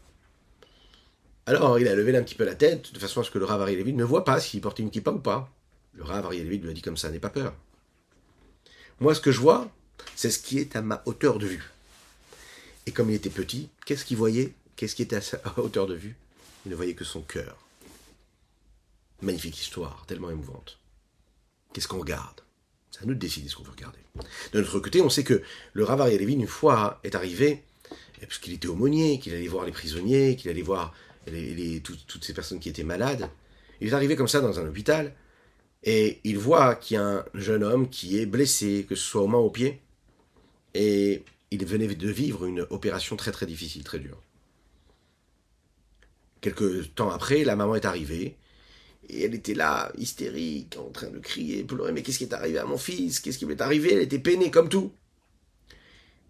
alors 1.46 1.78
il 1.78 1.88
a 1.88 1.94
levé 1.94 2.16
un 2.16 2.22
petit 2.22 2.36
peu 2.36 2.44
la 2.44 2.54
tête, 2.54 2.92
de 2.92 2.98
façon 2.98 3.20
à 3.20 3.24
ce 3.24 3.30
que 3.30 3.38
le 3.38 3.44
Rav 3.44 3.68
Levin 3.68 3.96
ne 3.96 4.04
voit 4.04 4.24
pas 4.24 4.40
s'il 4.40 4.60
portait 4.60 4.82
une 4.82 4.90
kippa 4.90 5.10
ou 5.10 5.18
pas. 5.18 5.50
Le 5.94 6.04
Rav 6.04 6.30
Levin 6.30 6.58
lui 6.58 6.70
a 6.70 6.72
dit 6.72 6.82
comme 6.82 6.96
ça, 6.96 7.10
n'aie 7.10 7.18
pas 7.18 7.30
peur. 7.30 7.54
Moi, 9.00 9.14
ce 9.14 9.20
que 9.20 9.32
je 9.32 9.40
vois, 9.40 9.68
c'est 10.14 10.30
ce 10.30 10.38
qui 10.38 10.58
est 10.58 10.76
à 10.76 10.82
ma 10.82 11.02
hauteur 11.06 11.38
de 11.38 11.46
vue. 11.46 11.70
Et 12.86 12.92
comme 12.92 13.10
il 13.10 13.14
était 13.14 13.30
petit, 13.30 13.68
qu'est-ce 13.84 14.04
qu'il 14.04 14.16
voyait? 14.16 14.54
Qu'est-ce 14.76 14.94
qui 14.94 15.02
était 15.02 15.16
à 15.16 15.20
sa 15.20 15.40
hauteur 15.56 15.86
de 15.86 15.94
vue? 15.94 16.16
Il 16.64 16.70
ne 16.70 16.76
voyait 16.76 16.94
que 16.94 17.04
son 17.04 17.22
cœur. 17.22 17.56
Magnifique 19.22 19.58
histoire, 19.60 20.04
tellement 20.06 20.30
émouvante. 20.30 20.80
Qu'est-ce 21.72 21.88
qu'on 21.88 22.00
regarde? 22.00 22.40
C'est 22.90 23.02
à 23.02 23.06
nous 23.06 23.14
de 23.14 23.18
décider 23.18 23.48
ce 23.48 23.56
qu'on 23.56 23.62
veut 23.62 23.70
regarder. 23.70 24.00
De 24.52 24.60
notre 24.60 24.80
côté, 24.80 25.00
on 25.00 25.08
sait 25.08 25.24
que 25.24 25.42
le 25.72 25.84
Rav 25.84 26.06
Lévin, 26.08 26.40
une 26.40 26.46
fois, 26.46 27.00
est 27.04 27.14
arrivé, 27.14 27.62
puisqu'il 28.28 28.52
était 28.52 28.66
aumônier, 28.66 29.18
qu'il 29.20 29.32
allait 29.32 29.46
voir 29.46 29.64
les 29.64 29.72
prisonniers, 29.72 30.36
qu'il 30.36 30.50
allait 30.50 30.62
voir 30.62 30.92
toutes 31.84 32.24
ces 32.24 32.34
personnes 32.34 32.58
qui 32.58 32.68
étaient 32.68 32.82
malades. 32.82 33.30
Il 33.80 33.88
est 33.88 33.94
arrivé 33.94 34.16
comme 34.16 34.28
ça 34.28 34.40
dans 34.40 34.58
un 34.58 34.66
hôpital, 34.66 35.14
et 35.84 36.20
il 36.24 36.38
voit 36.38 36.74
qu'il 36.74 36.96
y 36.96 36.98
a 36.98 37.04
un 37.04 37.24
jeune 37.34 37.62
homme 37.62 37.88
qui 37.88 38.18
est 38.18 38.26
blessé, 38.26 38.86
que 38.88 38.94
ce 38.96 39.02
soit 39.02 39.22
aux 39.22 39.28
mains 39.28 39.38
ou 39.38 39.46
aux 39.46 39.50
pieds, 39.50 39.80
et 40.74 41.24
il 41.50 41.64
venait 41.64 41.86
de 41.86 42.10
vivre 42.10 42.44
une 42.44 42.66
opération 42.70 43.16
très 43.16 43.30
très 43.30 43.46
difficile, 43.46 43.84
très 43.84 43.98
dure. 43.98 44.20
Quelques 46.40 46.94
temps 46.94 47.10
après, 47.10 47.44
la 47.44 47.56
maman 47.56 47.76
est 47.76 47.84
arrivée, 47.84 48.36
et 49.08 49.24
elle 49.24 49.34
était 49.34 49.54
là, 49.54 49.92
hystérique, 49.96 50.76
en 50.78 50.90
train 50.90 51.08
de 51.08 51.18
crier, 51.18 51.64
pleurer, 51.64 51.92
mais 51.92 52.02
qu'est-ce 52.02 52.18
qui 52.18 52.24
est 52.24 52.34
arrivé 52.34 52.58
à 52.58 52.64
mon 52.64 52.78
fils? 52.78 53.20
Qu'est-ce 53.20 53.38
qui 53.38 53.46
lui 53.46 53.52
est 53.52 53.60
arrivé? 53.60 53.92
Elle 53.92 54.02
était 54.02 54.18
peinée 54.18 54.50
comme 54.50 54.68
tout. 54.68 54.92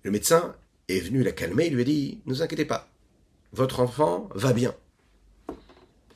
Le 0.02 0.10
médecin 0.10 0.56
est 0.88 1.00
venu 1.00 1.22
la 1.22 1.32
calmer, 1.32 1.66
il 1.66 1.74
lui 1.74 1.82
a 1.82 1.84
dit, 1.84 2.20
ne 2.26 2.32
vous 2.32 2.42
inquiétez 2.42 2.64
pas, 2.64 2.88
votre 3.52 3.80
enfant 3.80 4.28
va 4.34 4.52
bien. 4.52 4.74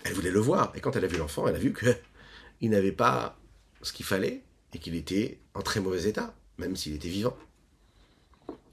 Elle 0.05 0.15
voulait 0.15 0.31
le 0.31 0.41
voir, 0.41 0.73
et 0.75 0.81
quand 0.81 0.97
elle 0.97 1.05
a 1.05 1.09
vu 1.09 1.19
l'enfant, 1.19 1.47
elle 1.47 1.57
a 1.57 1.59
vu 1.59 1.73
qu'il 1.73 2.71
n'avait 2.71 2.93
pas 2.93 3.39
ce 3.83 3.93
qu'il 3.93 4.07
fallait, 4.07 4.43
et 4.73 4.79
qu'il 4.79 4.95
était 4.95 5.39
en 5.55 5.63
très 5.63 5.81
mauvais 5.81 6.09
état, 6.09 6.35
même 6.59 6.77
s'il 6.77 6.95
était 6.95 7.09
vivant. 7.09 7.37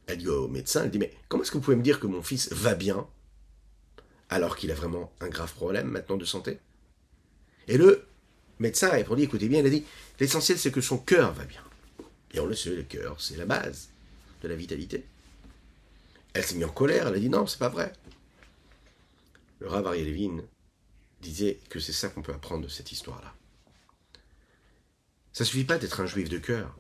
Elle 0.08 0.18
dit 0.18 0.28
au 0.28 0.48
médecin, 0.48 0.84
elle 0.84 0.92
dit, 0.92 1.00
mais 1.00 1.14
comment 1.30 1.44
est-ce 1.44 1.52
que 1.52 1.58
vous 1.58 1.64
pouvez 1.64 1.78
me 1.78 1.84
dire 1.84 2.00
que 2.00 2.08
mon 2.08 2.24
fils 2.24 2.52
va 2.52 2.76
bien, 2.76 3.08
alors 4.30 4.58
qu'il 4.58 4.72
a 4.72 4.76
vraiment 4.76 5.14
un 5.22 5.30
grave 5.30 5.54
problème 5.54 5.88
maintenant 5.88 6.18
de 6.18 6.26
santé? 6.26 6.60
Et 7.68 7.78
le 7.78 8.06
médecin 8.60 8.88
a 8.90 8.94
répondu, 8.94 9.24
écoutez 9.24 9.48
bien, 9.48 9.60
il 9.60 9.66
a 9.66 9.70
dit, 9.70 9.86
l'essentiel 10.20 10.58
c'est 10.58 10.72
que 10.72 10.82
son 10.82 10.98
cœur 10.98 11.34
va 11.34 11.46
bien. 11.46 11.64
Et 12.34 12.40
on 12.40 12.46
le 12.46 12.56
sait, 12.56 12.76
le 12.76 12.84
cœur, 12.84 13.20
c'est 13.20 13.38
la 13.38 13.46
base 13.46 13.90
de 14.42 14.48
la 14.48 14.56
vitalité. 14.56 15.06
Elle 16.34 16.44
s'est 16.44 16.56
mise 16.56 16.66
en 16.66 16.70
colère, 16.70 17.08
elle 17.08 17.16
a 17.16 17.20
dit, 17.20 17.30
non, 17.30 17.46
c'est 17.46 17.60
pas 17.60 17.70
vrai. 17.70 17.94
Le 19.60 19.68
Rav 19.68 19.88
Ariel 19.88 20.44
disait 21.22 21.60
que 21.70 21.80
c'est 21.80 21.94
ça 21.94 22.10
qu'on 22.10 22.22
peut 22.22 22.34
apprendre 22.34 22.64
de 22.64 22.70
cette 22.70 22.92
histoire-là. 22.92 23.34
Ça 25.32 25.46
suffit 25.46 25.64
pas 25.64 25.78
d'être 25.78 26.02
un 26.02 26.06
juif 26.06 26.30
de 26.30 26.38
cœur. 26.38 26.76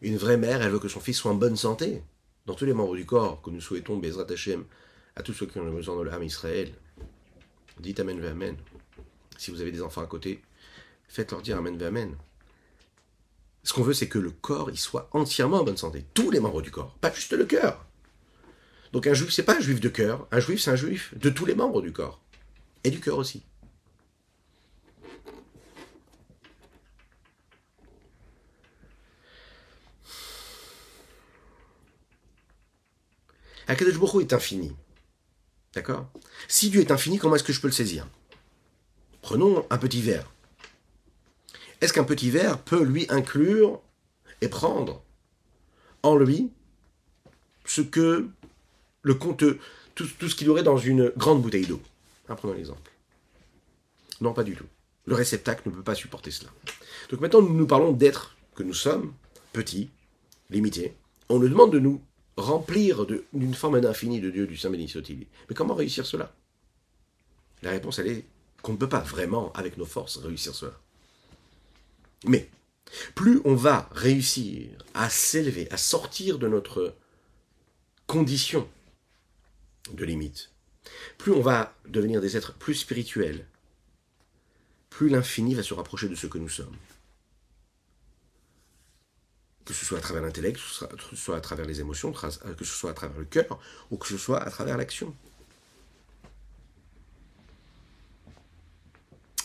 Une 0.00 0.16
vraie 0.16 0.36
mère, 0.36 0.62
elle 0.62 0.70
veut 0.70 0.80
que 0.80 0.88
son 0.88 1.00
fils 1.00 1.18
soit 1.18 1.30
en 1.30 1.36
bonne 1.36 1.56
santé. 1.56 2.02
Dans 2.46 2.54
tous 2.54 2.64
les 2.64 2.72
membres 2.72 2.96
du 2.96 3.06
corps 3.06 3.40
que 3.42 3.50
nous 3.50 3.60
souhaitons, 3.60 3.98
Bezrat 3.98 4.26
Hashem, 4.30 4.64
à 5.14 5.22
tous 5.22 5.32
ceux 5.32 5.46
qui 5.46 5.58
ont 5.58 5.70
besoin 5.70 5.96
de 5.96 6.02
l'âme 6.02 6.24
Israël. 6.24 6.72
Dites 7.78 8.00
Amen 8.00 8.24
Amen. 8.24 8.56
Si 9.42 9.50
vous 9.50 9.60
avez 9.60 9.72
des 9.72 9.82
enfants 9.82 10.02
à 10.02 10.06
côté, 10.06 10.40
faites-leur 11.08 11.42
dire 11.42 11.58
Amen 11.58 11.82
Amen. 11.82 12.14
Ce 13.64 13.72
qu'on 13.72 13.82
veut, 13.82 13.92
c'est 13.92 14.06
que 14.06 14.20
le 14.20 14.30
corps 14.30 14.70
il 14.70 14.78
soit 14.78 15.08
entièrement 15.10 15.58
en 15.58 15.64
bonne 15.64 15.76
santé. 15.76 16.04
Tous 16.14 16.30
les 16.30 16.38
membres 16.38 16.62
du 16.62 16.70
corps, 16.70 16.94
pas 17.00 17.12
juste 17.12 17.32
le 17.32 17.44
cœur. 17.44 17.84
Donc 18.92 19.08
un 19.08 19.14
juif, 19.14 19.32
c'est 19.32 19.42
pas 19.42 19.56
un 19.56 19.60
juif 19.60 19.80
de 19.80 19.88
cœur. 19.88 20.28
Un 20.30 20.38
juif, 20.38 20.60
c'est 20.60 20.70
un 20.70 20.76
juif 20.76 21.12
de 21.18 21.28
tous 21.28 21.44
les 21.44 21.56
membres 21.56 21.82
du 21.82 21.92
corps. 21.92 22.20
Et 22.84 22.90
du 22.92 23.00
cœur 23.00 23.18
aussi. 23.18 23.42
Akadosh 33.66 33.98
Baruch 33.98 34.22
est 34.22 34.32
infini. 34.34 34.72
D'accord? 35.74 36.08
Si 36.46 36.70
Dieu 36.70 36.80
est 36.80 36.92
infini, 36.92 37.18
comment 37.18 37.34
est-ce 37.34 37.42
que 37.42 37.52
je 37.52 37.60
peux 37.60 37.66
le 37.66 37.72
saisir? 37.72 38.06
Prenons 39.22 39.64
un 39.70 39.78
petit 39.78 40.02
verre. 40.02 40.30
Est-ce 41.80 41.92
qu'un 41.92 42.04
petit 42.04 42.30
verre 42.30 42.58
peut 42.58 42.82
lui 42.82 43.06
inclure 43.08 43.80
et 44.40 44.48
prendre 44.48 45.02
en 46.02 46.16
lui 46.16 46.50
ce 47.64 47.80
que 47.80 48.28
le 49.02 49.14
compte, 49.14 49.44
tout, 49.94 50.06
ce 50.06 50.34
qu'il 50.34 50.50
aurait 50.50 50.64
dans 50.64 50.76
une 50.76 51.12
grande 51.16 51.40
bouteille 51.40 51.66
d'eau? 51.66 51.80
Hein, 52.28 52.34
Prenons 52.34 52.54
l'exemple. 52.54 52.90
Non, 54.20 54.32
pas 54.32 54.44
du 54.44 54.54
tout. 54.54 54.66
Le 55.06 55.14
réceptacle 55.14 55.68
ne 55.68 55.74
peut 55.74 55.82
pas 55.82 55.94
supporter 55.94 56.30
cela. 56.30 56.50
Donc 57.10 57.20
maintenant, 57.20 57.42
nous 57.42 57.66
parlons 57.66 57.92
d'êtres 57.92 58.36
que 58.54 58.62
nous 58.62 58.74
sommes, 58.74 59.12
petits, 59.52 59.90
limités. 60.50 60.94
On 61.28 61.38
nous 61.38 61.48
demande 61.48 61.72
de 61.72 61.78
nous 61.78 62.00
remplir 62.36 63.06
d'une 63.06 63.54
forme 63.54 63.80
d'infini 63.80 64.20
de 64.20 64.30
Dieu, 64.30 64.46
du 64.46 64.56
Saint 64.56 64.70
béni 64.70 64.92
Mais 65.48 65.54
comment 65.54 65.74
réussir 65.74 66.06
cela? 66.06 66.34
La 67.62 67.70
réponse, 67.70 67.98
elle 67.98 68.08
est 68.08 68.24
qu'on 68.62 68.72
ne 68.72 68.78
peut 68.78 68.88
pas 68.88 69.00
vraiment, 69.00 69.52
avec 69.52 69.76
nos 69.76 69.86
forces, 69.86 70.16
réussir 70.18 70.54
cela. 70.54 70.78
Mais, 72.24 72.48
plus 73.14 73.40
on 73.44 73.54
va 73.54 73.88
réussir 73.92 74.70
à 74.94 75.10
s'élever, 75.10 75.70
à 75.70 75.76
sortir 75.76 76.38
de 76.38 76.48
notre 76.48 76.94
condition 78.06 78.68
de 79.92 80.04
limite, 80.04 80.50
plus 81.18 81.32
on 81.32 81.40
va 81.40 81.74
devenir 81.86 82.20
des 82.20 82.36
êtres 82.36 82.54
plus 82.54 82.74
spirituels, 82.74 83.46
plus 84.90 85.08
l'infini 85.08 85.54
va 85.54 85.62
se 85.62 85.74
rapprocher 85.74 86.08
de 86.08 86.14
ce 86.14 86.26
que 86.26 86.38
nous 86.38 86.48
sommes. 86.48 86.76
Que 89.64 89.72
ce 89.72 89.86
soit 89.86 89.98
à 89.98 90.00
travers 90.00 90.22
l'intellect, 90.22 90.58
que 90.58 91.04
ce 91.10 91.16
soit 91.16 91.36
à 91.36 91.40
travers 91.40 91.66
les 91.66 91.80
émotions, 91.80 92.12
que 92.12 92.64
ce 92.64 92.74
soit 92.74 92.90
à 92.90 92.94
travers 92.94 93.18
le 93.18 93.24
cœur, 93.24 93.60
ou 93.90 93.96
que 93.96 94.08
ce 94.08 94.18
soit 94.18 94.42
à 94.42 94.50
travers 94.50 94.76
l'action. 94.76 95.14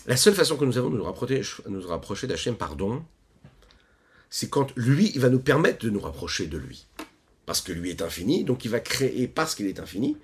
La 0.08 0.16
seule 0.16 0.34
façon 0.34 0.56
que 0.56 0.64
nous 0.64 0.78
avons 0.78 0.90
de 0.90 0.98
nous 0.98 1.04
rapprocher, 1.88 2.28
d'Hachem, 2.28 2.56
pardon, 2.56 3.04
c'est 4.30 4.50
quand 4.50 4.74
lui, 4.78 5.12
il 5.14 5.20
va 5.20 5.30
nous 5.30 5.40
permettre 5.40 5.84
de 5.84 5.90
nous 5.90 6.00
rapprocher 6.00 6.48
de 6.48 6.58
lui. 6.58 6.88
Parce 7.46 7.60
que 7.60 7.74
lui 7.74 7.90
est 7.90 8.02
infini, 8.02 8.46
donc 8.46 8.64
il 8.64 8.72
va 8.72 8.80
créer, 8.80 9.28
parce 9.28 9.54
qu'il 9.54 9.68
est 9.68 9.82
infini, 9.82 10.16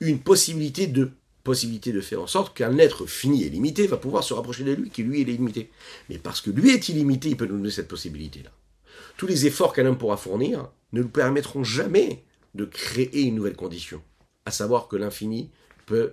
une 0.00 0.20
possibilité 0.20 0.86
de 0.86 1.10
possibilité 1.44 1.92
de 1.92 2.00
faire 2.00 2.22
en 2.22 2.26
sorte 2.28 2.56
qu'un 2.56 2.78
être 2.78 3.06
fini 3.06 3.42
et 3.42 3.48
limité 3.48 3.88
va 3.88 3.96
pouvoir 3.96 4.22
se 4.22 4.32
rapprocher 4.32 4.62
de 4.62 4.72
lui, 4.74 4.90
qui 4.90 5.02
lui 5.02 5.22
est 5.22 5.24
limité. 5.24 5.70
Mais 6.08 6.18
parce 6.18 6.40
que 6.40 6.50
lui 6.50 6.70
est 6.70 6.88
illimité, 6.88 7.30
il 7.30 7.36
peut 7.36 7.46
nous 7.46 7.56
donner 7.56 7.70
cette 7.70 7.88
possibilité-là. 7.88 8.50
Tous 9.16 9.26
les 9.26 9.46
efforts 9.46 9.72
qu'un 9.72 9.86
homme 9.86 9.98
pourra 9.98 10.16
fournir 10.16 10.68
ne 10.92 11.02
nous 11.02 11.08
permettront 11.08 11.64
jamais 11.64 12.22
de 12.54 12.64
créer 12.64 13.22
une 13.22 13.34
nouvelle 13.34 13.56
condition, 13.56 14.02
à 14.46 14.52
savoir 14.52 14.86
que 14.86 14.96
l'infini 14.96 15.50
peut 15.86 16.12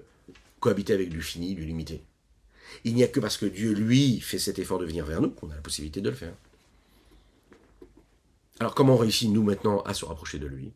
cohabiter 0.59 0.93
avec 0.93 1.09
du 1.09 1.21
fini, 1.21 1.53
du 1.53 1.63
limité. 1.63 2.01
Il 2.83 2.95
n'y 2.95 3.03
a 3.03 3.07
que 3.07 3.19
parce 3.19 3.37
que 3.37 3.45
Dieu, 3.45 3.73
lui, 3.73 4.19
fait 4.21 4.39
cet 4.39 4.59
effort 4.59 4.79
de 4.79 4.85
venir 4.85 5.05
vers 5.05 5.21
nous 5.21 5.31
qu'on 5.31 5.49
a 5.49 5.55
la 5.55 5.61
possibilité 5.61 6.01
de 6.01 6.09
le 6.09 6.15
faire. 6.15 6.33
Alors 8.59 8.75
comment 8.75 8.95
on 8.95 8.97
réussit, 8.97 9.29
nous, 9.29 9.43
maintenant, 9.43 9.81
à 9.81 9.93
se 9.93 10.05
rapprocher 10.05 10.39
de 10.39 10.47
lui? 10.47 10.71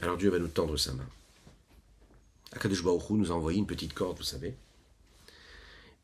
Alors 0.00 0.16
Dieu 0.16 0.30
va 0.30 0.38
nous 0.38 0.48
tendre 0.48 0.76
sa 0.76 0.94
main. 0.94 1.08
Akadosh 2.52 2.82
Baruch 2.82 3.10
nous 3.10 3.30
a 3.30 3.34
envoyé 3.34 3.58
une 3.58 3.66
petite 3.66 3.92
corde, 3.92 4.18
vous 4.18 4.24
savez. 4.24 4.56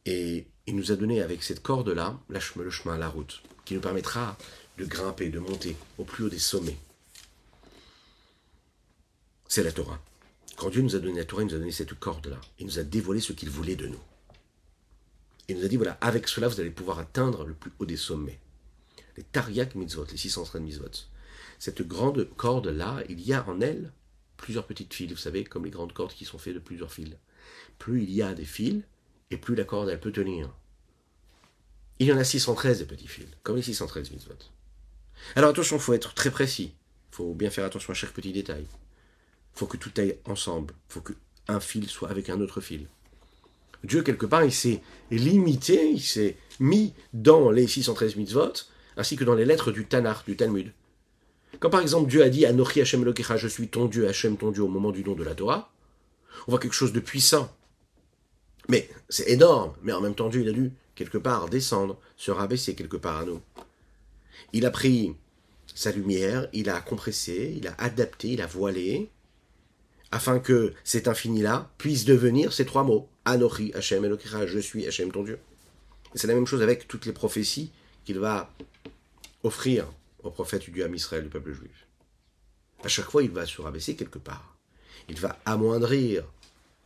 Et 0.05 0.47
il 0.67 0.77
nous 0.77 0.93
a 0.93 0.97
donné 0.97 1.23
avec 1.23 1.43
cette 1.43 1.63
corde-là 1.63 2.19
le 2.29 2.71
chemin, 2.71 2.99
la 2.99 3.09
route, 3.09 3.43
qui 3.65 3.75
nous 3.75 3.81
permettra 3.81 4.37
de 4.79 4.85
grimper, 4.85 5.31
de 5.31 5.39
monter 5.39 5.77
au 5.99 6.05
plus 6.05 6.25
haut 6.25 6.29
des 6.29 6.39
sommets. 6.39 6.79
C'est 9.49 9.63
la 9.63 9.73
Torah. 9.73 10.01
Quand 10.57 10.71
Dieu 10.71 10.81
nous 10.81 10.97
a 10.97 10.99
donné 10.99 11.19
la 11.19 11.25
Torah, 11.25 11.43
il 11.43 11.49
nous 11.49 11.55
a 11.55 11.59
donné 11.59 11.71
cette 11.71 11.95
corde-là. 11.95 12.41
Il 12.59 12.67
nous 12.67 12.79
a 12.79 12.83
dévoilé 12.83 13.21
ce 13.21 13.35
qu'il 13.35 13.51
voulait 13.51 13.77
de 13.77 13.87
nous. 13.87 14.01
Il 15.49 15.59
nous 15.59 15.65
a 15.65 15.69
dit, 15.69 15.77
voilà, 15.77 15.99
avec 16.01 16.29
cela, 16.29 16.49
vous 16.49 16.61
allez 16.61 16.71
pouvoir 16.71 16.99
atteindre 16.99 17.45
le 17.45 17.55
plus 17.55 17.73
haut 17.79 17.87
des 17.87 17.97
sommets. 17.97 18.41
Les 19.17 19.23
Tariak 19.23 19.75
Mitzvot, 19.75 20.07
les 20.11 20.17
613 20.17 20.63
Mitzvot. 20.63 20.91
Cette 21.59 21.83
grande 21.83 22.29
corde-là, 22.37 23.03
il 23.09 23.21
y 23.21 23.33
a 23.33 23.47
en 23.49 23.61
elle 23.61 23.93
plusieurs 24.37 24.67
petites 24.67 24.93
fils, 24.93 25.11
vous 25.11 25.17
savez, 25.17 25.45
comme 25.45 25.65
les 25.65 25.71
grandes 25.71 25.93
cordes 25.93 26.13
qui 26.13 26.25
sont 26.25 26.39
faites 26.39 26.55
de 26.55 26.59
plusieurs 26.59 26.93
fils. 26.93 27.15
Plus 27.79 28.03
il 28.03 28.11
y 28.11 28.23
a 28.23 28.35
des 28.35 28.45
fils, 28.45 28.83
et 29.31 29.37
plus 29.37 29.55
la 29.55 29.65
corde, 29.65 29.89
elle 29.89 30.01
peut 30.01 30.13
tenir. 30.13 30.53
Il 31.99 32.07
y 32.07 32.13
en 32.13 32.19
a 32.19 32.25
613 32.25 32.79
des 32.79 32.85
petits 32.85 33.09
fils, 33.09 33.29
comme 33.43 33.57
les 33.57 33.63
613 33.63 34.11
mitzvot. 34.11 34.35
Alors 35.35 35.51
attention, 35.51 35.77
il 35.77 35.83
faut 35.83 35.95
être 35.95 36.15
très 36.15 36.31
précis. 36.31 36.75
Il 37.13 37.17
faut 37.17 37.35
bien 37.35 37.51
faire 37.51 37.65
attention 37.65 37.93
à 37.93 37.95
chaque 37.95 38.13
petit 38.13 38.33
détail 38.33 38.67
faut 39.57 39.67
que 39.67 39.77
tout 39.77 39.91
aille 39.97 40.19
ensemble. 40.27 40.75
Faut 40.89 41.01
qu'un 41.01 41.61
fil 41.61 41.89
soit 41.89 42.11
avec 42.11 42.31
un 42.31 42.41
autre 42.41 42.61
fil. 42.61 42.87
Dieu, 43.83 44.03
quelque 44.03 44.27
part, 44.27 44.45
il 44.45 44.53
s'est 44.53 44.81
limité, 45.11 45.91
il 45.91 46.01
s'est 46.01 46.37
mis 46.61 46.93
dans 47.13 47.51
les 47.51 47.67
613 47.67 48.17
mitzvot, 48.17 48.53
ainsi 48.97 49.17
que 49.17 49.25
dans 49.25 49.35
les 49.35 49.45
lettres 49.45 49.73
du 49.73 49.87
Tanakh, 49.87 50.25
du 50.27 50.37
Talmud. 50.37 50.73
Quand 51.59 51.71
par 51.71 51.81
exemple 51.81 52.11
Dieu 52.11 52.23
a 52.23 52.29
dit 52.29 52.45
Anochi 52.45 52.81
Hashem 52.81 53.03
Elokecha, 53.03 53.37
je 53.37 53.49
suis 53.49 53.69
ton 53.69 53.87
Dieu, 53.87 54.07
Hashem 54.09 54.37
ton 54.37 54.51
Dieu 54.51 54.63
au 54.63 54.69
moment 54.69 54.93
du 54.93 55.03
don 55.03 55.15
de 55.15 55.25
la 55.25 55.35
Torah, 55.35 55.71
on 56.47 56.53
voit 56.53 56.61
quelque 56.61 56.75
chose 56.75 56.93
de 56.93 57.01
puissant. 57.01 57.55
Mais 58.69 58.91
c'est 59.09 59.31
énorme, 59.31 59.73
mais 59.83 59.93
en 59.93 60.01
même 60.01 60.15
temps 60.15 60.29
Dieu 60.29 60.43
il 60.43 60.49
a 60.49 60.53
dû 60.53 60.73
quelque 60.95 61.19
part 61.19 61.49
descendre, 61.49 61.99
se 62.17 62.31
rabaisser 62.31 62.75
quelque 62.75 62.97
part 62.97 63.19
à 63.19 63.25
nous. 63.25 63.41
Il 64.53 64.67
a 64.67 64.71
pris 64.71 65.15
sa 65.75 65.93
lumière, 65.93 66.49
il 66.53 66.69
a 66.69 66.81
compressé, 66.81 67.55
il 67.57 67.69
a 67.69 67.75
adapté, 67.79 68.29
il 68.29 68.43
a 68.43 68.47
voilé, 68.47 69.11
afin 70.17 70.39
que 70.39 70.73
cet 70.83 71.09
infini-là 71.09 71.71
puisse 71.77 72.07
devenir 72.07 72.51
ces 72.51 72.65
trois 72.65 72.85
mots. 72.85 73.07
Anochi, 73.27 73.71
Hachem, 73.75 74.03
Elokecha, 74.03 74.47
je 74.47 74.59
suis 74.59 74.87
Hachem 74.87 75.13
ton 75.13 75.23
Dieu. 75.23 75.39
C'est 76.15 76.27
la 76.27 76.33
même 76.33 76.47
chose 76.47 76.63
avec 76.63 76.89
toutes 76.89 77.05
les 77.05 77.13
prophéties 77.13 77.71
qu'il 78.07 78.19
va 78.19 78.51
offrir 79.43 79.87
au 80.23 80.31
prophète 80.31 80.63
du 80.63 80.71
Dieu 80.71 80.87
à 80.87 80.89
Israël, 80.89 81.23
du 81.23 81.29
peuple 81.29 81.53
juif. 81.53 81.87
À 82.83 82.89
chaque 82.89 83.11
fois, 83.11 83.23
il 83.25 83.31
va 83.31 83.45
se 83.45 83.61
rabaisser 83.61 83.95
quelque 83.95 84.19
part. 84.19 84.57
Il 85.11 85.21
va 85.21 85.39
amoindrir 85.45 86.25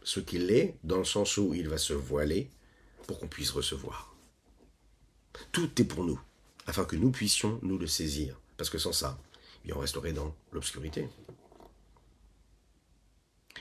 ce 0.02 0.18
qu'il 0.18 0.50
est, 0.50 0.75
dans 0.82 0.99
le 0.99 1.04
sens 1.04 1.37
où 1.37 1.54
il 1.54 1.68
va 1.68 1.78
se 1.78 1.92
voiler 1.92 2.50
pour 3.06 3.20
qu'on 3.20 3.28
puisse 3.28 3.52
recevoir. 3.52 4.12
Tout 5.52 5.80
est 5.80 5.84
pour 5.84 6.02
nous, 6.02 6.20
afin 6.66 6.84
que 6.84 6.96
nous 6.96 7.12
puissions 7.12 7.60
nous 7.62 7.78
le 7.78 7.87
saisir. 7.87 8.40
Parce 8.56 8.70
que 8.70 8.78
sans 8.78 8.92
ça, 8.92 9.20
on 9.72 9.78
resterait 9.78 10.12
dans 10.12 10.34
l'obscurité. 10.50 11.06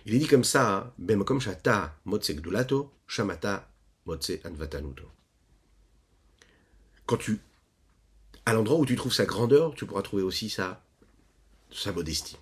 Il 0.09 0.15
est 0.15 0.19
dit 0.19 0.27
comme 0.27 0.43
ça, 0.43 0.91
hein, 1.07 1.19
comme 1.23 1.39
shata 1.39 1.95
motse 2.05 2.31
gdulato, 2.31 2.91
shamata 3.05 3.69
motse 4.07 4.41
anvatanuto. 4.43 5.03
Quand 7.05 7.17
tu, 7.17 7.39
à 8.47 8.53
l'endroit 8.53 8.79
où 8.79 8.87
tu 8.87 8.95
trouves 8.95 9.13
sa 9.13 9.25
grandeur, 9.25 9.75
tu 9.75 9.85
pourras 9.85 10.01
trouver 10.01 10.23
aussi 10.23 10.49
sa, 10.49 10.81
sa 11.71 11.91
modestie. 11.91 12.37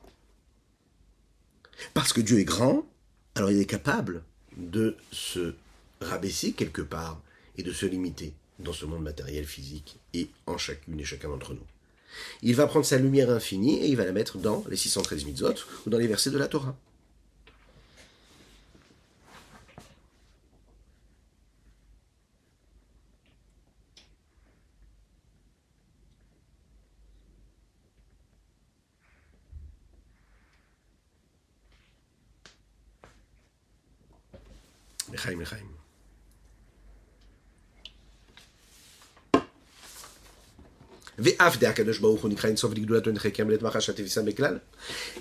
Parce 1.93 2.13
que 2.13 2.21
Dieu 2.21 2.39
est 2.39 2.45
grand, 2.45 2.87
alors 3.35 3.51
il 3.51 3.59
est 3.59 3.65
capable 3.65 4.23
de 4.55 4.95
se 5.11 5.53
rabaisser 5.99 6.53
quelque 6.53 6.81
part 6.81 7.21
et 7.57 7.63
de 7.63 7.73
se 7.73 7.85
limiter 7.85 8.33
dans 8.59 8.71
ce 8.71 8.85
monde 8.85 9.03
matériel 9.03 9.43
physique 9.43 9.99
et 10.13 10.29
en 10.45 10.57
chacune 10.57 11.01
et 11.01 11.03
chacun 11.03 11.27
d'entre 11.27 11.53
nous. 11.53 11.67
Il 12.41 12.55
va 12.55 12.65
prendre 12.65 12.85
sa 12.85 12.97
lumière 12.97 13.29
infinie 13.29 13.83
et 13.83 13.87
il 13.87 13.97
va 13.97 14.05
la 14.05 14.13
mettre 14.13 14.37
dans 14.37 14.63
les 14.69 14.77
613 14.77 15.25
mitzvot 15.25 15.55
ou 15.85 15.89
dans 15.89 15.97
les 15.97 16.07
versets 16.07 16.31
de 16.31 16.37
la 16.37 16.47
Torah. 16.47 16.73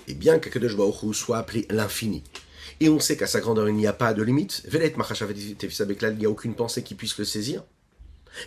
Et 0.07 0.13
bien 0.13 0.37
qu'Akadosh 0.39 0.77
Baruch 0.77 1.15
soit 1.15 1.37
appelé 1.37 1.65
l'infini, 1.71 2.23
et 2.79 2.89
on 2.89 2.99
sait 2.99 3.17
qu'à 3.17 3.25
sa 3.25 3.39
grandeur 3.39 3.67
il 3.67 3.75
n'y 3.75 3.87
a 3.87 3.93
pas 3.93 4.13
de 4.13 4.21
limite, 4.21 4.61
il 4.71 6.17
n'y 6.17 6.25
a 6.25 6.29
aucune 6.29 6.53
pensée 6.53 6.83
qui 6.83 6.93
puisse 6.93 7.17
le 7.17 7.25
saisir. 7.25 7.63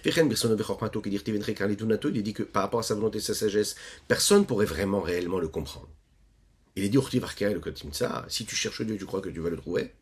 Il 0.04 0.12
dit 2.22 2.32
que 2.32 2.42
par 2.44 2.62
rapport 2.62 2.80
à 2.80 2.84
sa 2.84 2.94
volonté 2.94 3.18
et 3.18 3.20
sa 3.20 3.34
sagesse, 3.34 3.74
personne 4.06 4.40
ne 4.40 4.44
pourrait 4.44 4.66
vraiment 4.66 5.00
réellement 5.00 5.40
le 5.40 5.48
comprendre. 5.48 5.88
Il 6.76 6.84
est 6.84 6.88
dit, 6.88 6.98
si 8.28 8.46
tu 8.46 8.54
cherches 8.54 8.82
Dieu, 8.82 8.96
tu 8.96 9.06
crois 9.06 9.20
que 9.20 9.28
tu 9.28 9.40
vas 9.40 9.50
le 9.50 9.56
trouver 9.56 9.92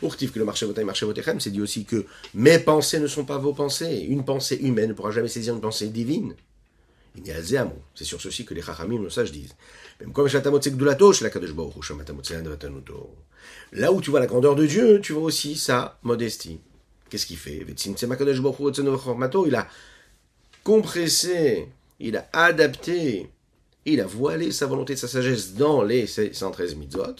que 0.00 0.38
le 0.38 0.44
marché 0.44 0.66
marché 0.84 1.06
c'est 1.38 1.50
dit 1.50 1.60
aussi 1.60 1.84
que 1.84 2.06
mes 2.34 2.58
pensées 2.58 3.00
ne 3.00 3.06
sont 3.06 3.24
pas 3.24 3.38
vos 3.38 3.52
pensées. 3.52 4.06
Une 4.08 4.24
pensée 4.24 4.56
humaine 4.56 4.90
ne 4.90 4.94
pourra 4.94 5.10
jamais 5.10 5.28
saisir 5.28 5.54
une 5.54 5.60
pensée 5.60 5.88
divine. 5.88 6.34
C'est 7.94 8.04
sur 8.04 8.20
ceci 8.20 8.44
que 8.44 8.54
les 8.54 8.62
Chachamim, 8.62 8.98
nos 8.98 9.10
sages, 9.10 9.30
disent. 9.30 9.54
Là 13.72 13.92
où 13.92 14.00
tu 14.00 14.10
vois 14.10 14.20
la 14.20 14.26
grandeur 14.26 14.56
de 14.56 14.66
Dieu, 14.66 15.00
tu 15.00 15.12
vois 15.12 15.22
aussi 15.22 15.54
sa 15.54 15.98
modestie. 16.02 16.58
Qu'est-ce 17.08 17.26
qu'il 17.26 17.36
fait? 17.36 17.64
Il 19.46 19.54
a 19.54 19.68
compressé, 20.64 21.68
il 22.00 22.16
a 22.16 22.28
adapté, 22.32 23.30
il 23.84 24.00
a 24.00 24.06
voilé 24.06 24.50
sa 24.50 24.66
volonté, 24.66 24.96
sa 24.96 25.06
sagesse 25.06 25.54
dans 25.54 25.84
les 25.84 26.06
113 26.06 26.74
mitzvot, 26.74 27.14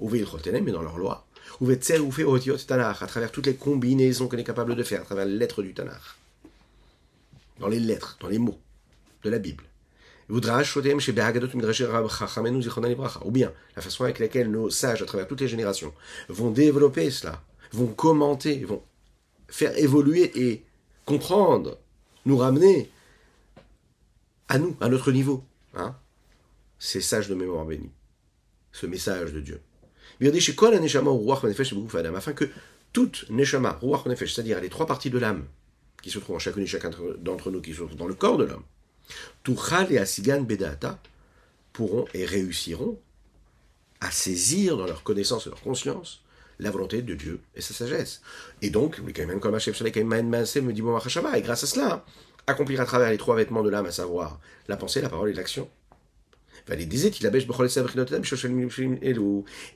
mais 0.00 0.72
dans 0.72 0.82
leur 0.82 0.98
loi 0.98 1.26
à 3.02 3.06
travers 3.06 3.30
toutes 3.30 3.46
les 3.46 3.54
combinaisons 3.54 4.28
qu'on 4.28 4.38
est 4.38 4.44
capable 4.44 4.74
de 4.74 4.82
faire, 4.82 5.02
à 5.02 5.04
travers 5.04 5.26
les 5.26 5.36
lettres 5.36 5.62
du 5.62 5.74
Tanakh. 5.74 6.00
Dans 7.58 7.68
les 7.68 7.80
lettres, 7.80 8.16
dans 8.20 8.28
les 8.28 8.38
mots 8.38 8.58
de 9.22 9.30
la 9.30 9.38
Bible. 9.38 9.64
Ou 10.30 10.40
bien 13.30 13.52
la 13.76 13.82
façon 13.82 14.04
avec 14.04 14.18
laquelle 14.20 14.50
nos 14.50 14.70
sages, 14.70 15.02
à 15.02 15.04
travers 15.04 15.26
toutes 15.28 15.40
les 15.40 15.48
générations, 15.48 15.92
vont 16.28 16.50
développer 16.50 17.10
cela, 17.10 17.42
vont 17.72 17.88
commenter, 17.88 18.64
vont 18.64 18.82
faire 19.48 19.76
évoluer 19.76 20.30
et 20.40 20.64
comprendre, 21.04 21.78
nous 22.24 22.38
ramener 22.38 22.90
à 24.48 24.58
nous, 24.58 24.76
à 24.80 24.88
notre 24.88 25.12
niveau. 25.12 25.44
Hein 25.74 25.94
Ces 26.78 27.00
sages 27.00 27.28
de 27.28 27.34
mémoire 27.34 27.66
bénie. 27.66 27.90
Ce 28.72 28.86
message 28.86 29.32
de 29.32 29.40
Dieu 29.40 29.60
afin 32.16 32.32
que 32.32 32.48
toute 32.92 33.26
neshama, 33.30 33.78
ruach 33.80 34.06
nefesh, 34.06 34.34
c'est-à-dire 34.34 34.60
les 34.60 34.68
trois 34.68 34.86
parties 34.86 35.10
de 35.10 35.18
l'âme, 35.18 35.44
qui 36.02 36.10
se 36.10 36.18
trouvent 36.18 36.36
en 36.36 36.40
chacune 36.40 36.62
et 36.62 36.66
chacun 36.66 36.90
d'entre 37.18 37.50
nous, 37.50 37.60
qui 37.60 37.72
se 37.72 37.78
trouvent 37.78 37.96
dans 37.96 38.06
le 38.06 38.14
corps 38.14 38.38
de 38.38 38.44
l'homme, 38.44 38.64
tuchal 39.44 39.92
et 39.92 39.98
asigan 39.98 40.42
bedata, 40.42 40.98
pourront 41.72 42.06
et 42.14 42.24
réussiront 42.24 42.98
à 44.00 44.10
saisir 44.10 44.76
dans 44.76 44.86
leur 44.86 45.02
connaissance 45.02 45.46
et 45.46 45.50
leur 45.50 45.60
conscience 45.60 46.22
la 46.58 46.70
volonté 46.70 47.02
de 47.02 47.14
Dieu 47.14 47.40
et 47.54 47.60
sa 47.60 47.74
sagesse. 47.74 48.20
Et 48.60 48.70
donc, 48.70 49.00
et 49.06 49.12
grâce 51.42 51.64
à 51.64 51.66
cela, 51.66 52.04
accomplir 52.46 52.80
à 52.80 52.84
travers 52.84 53.10
les 53.10 53.18
trois 53.18 53.36
vêtements 53.36 53.62
de 53.62 53.70
l'âme, 53.70 53.86
à 53.86 53.92
savoir 53.92 54.40
la 54.68 54.76
pensée, 54.76 55.00
la 55.00 55.08
parole 55.08 55.30
et 55.30 55.34
l'action, 55.34 55.68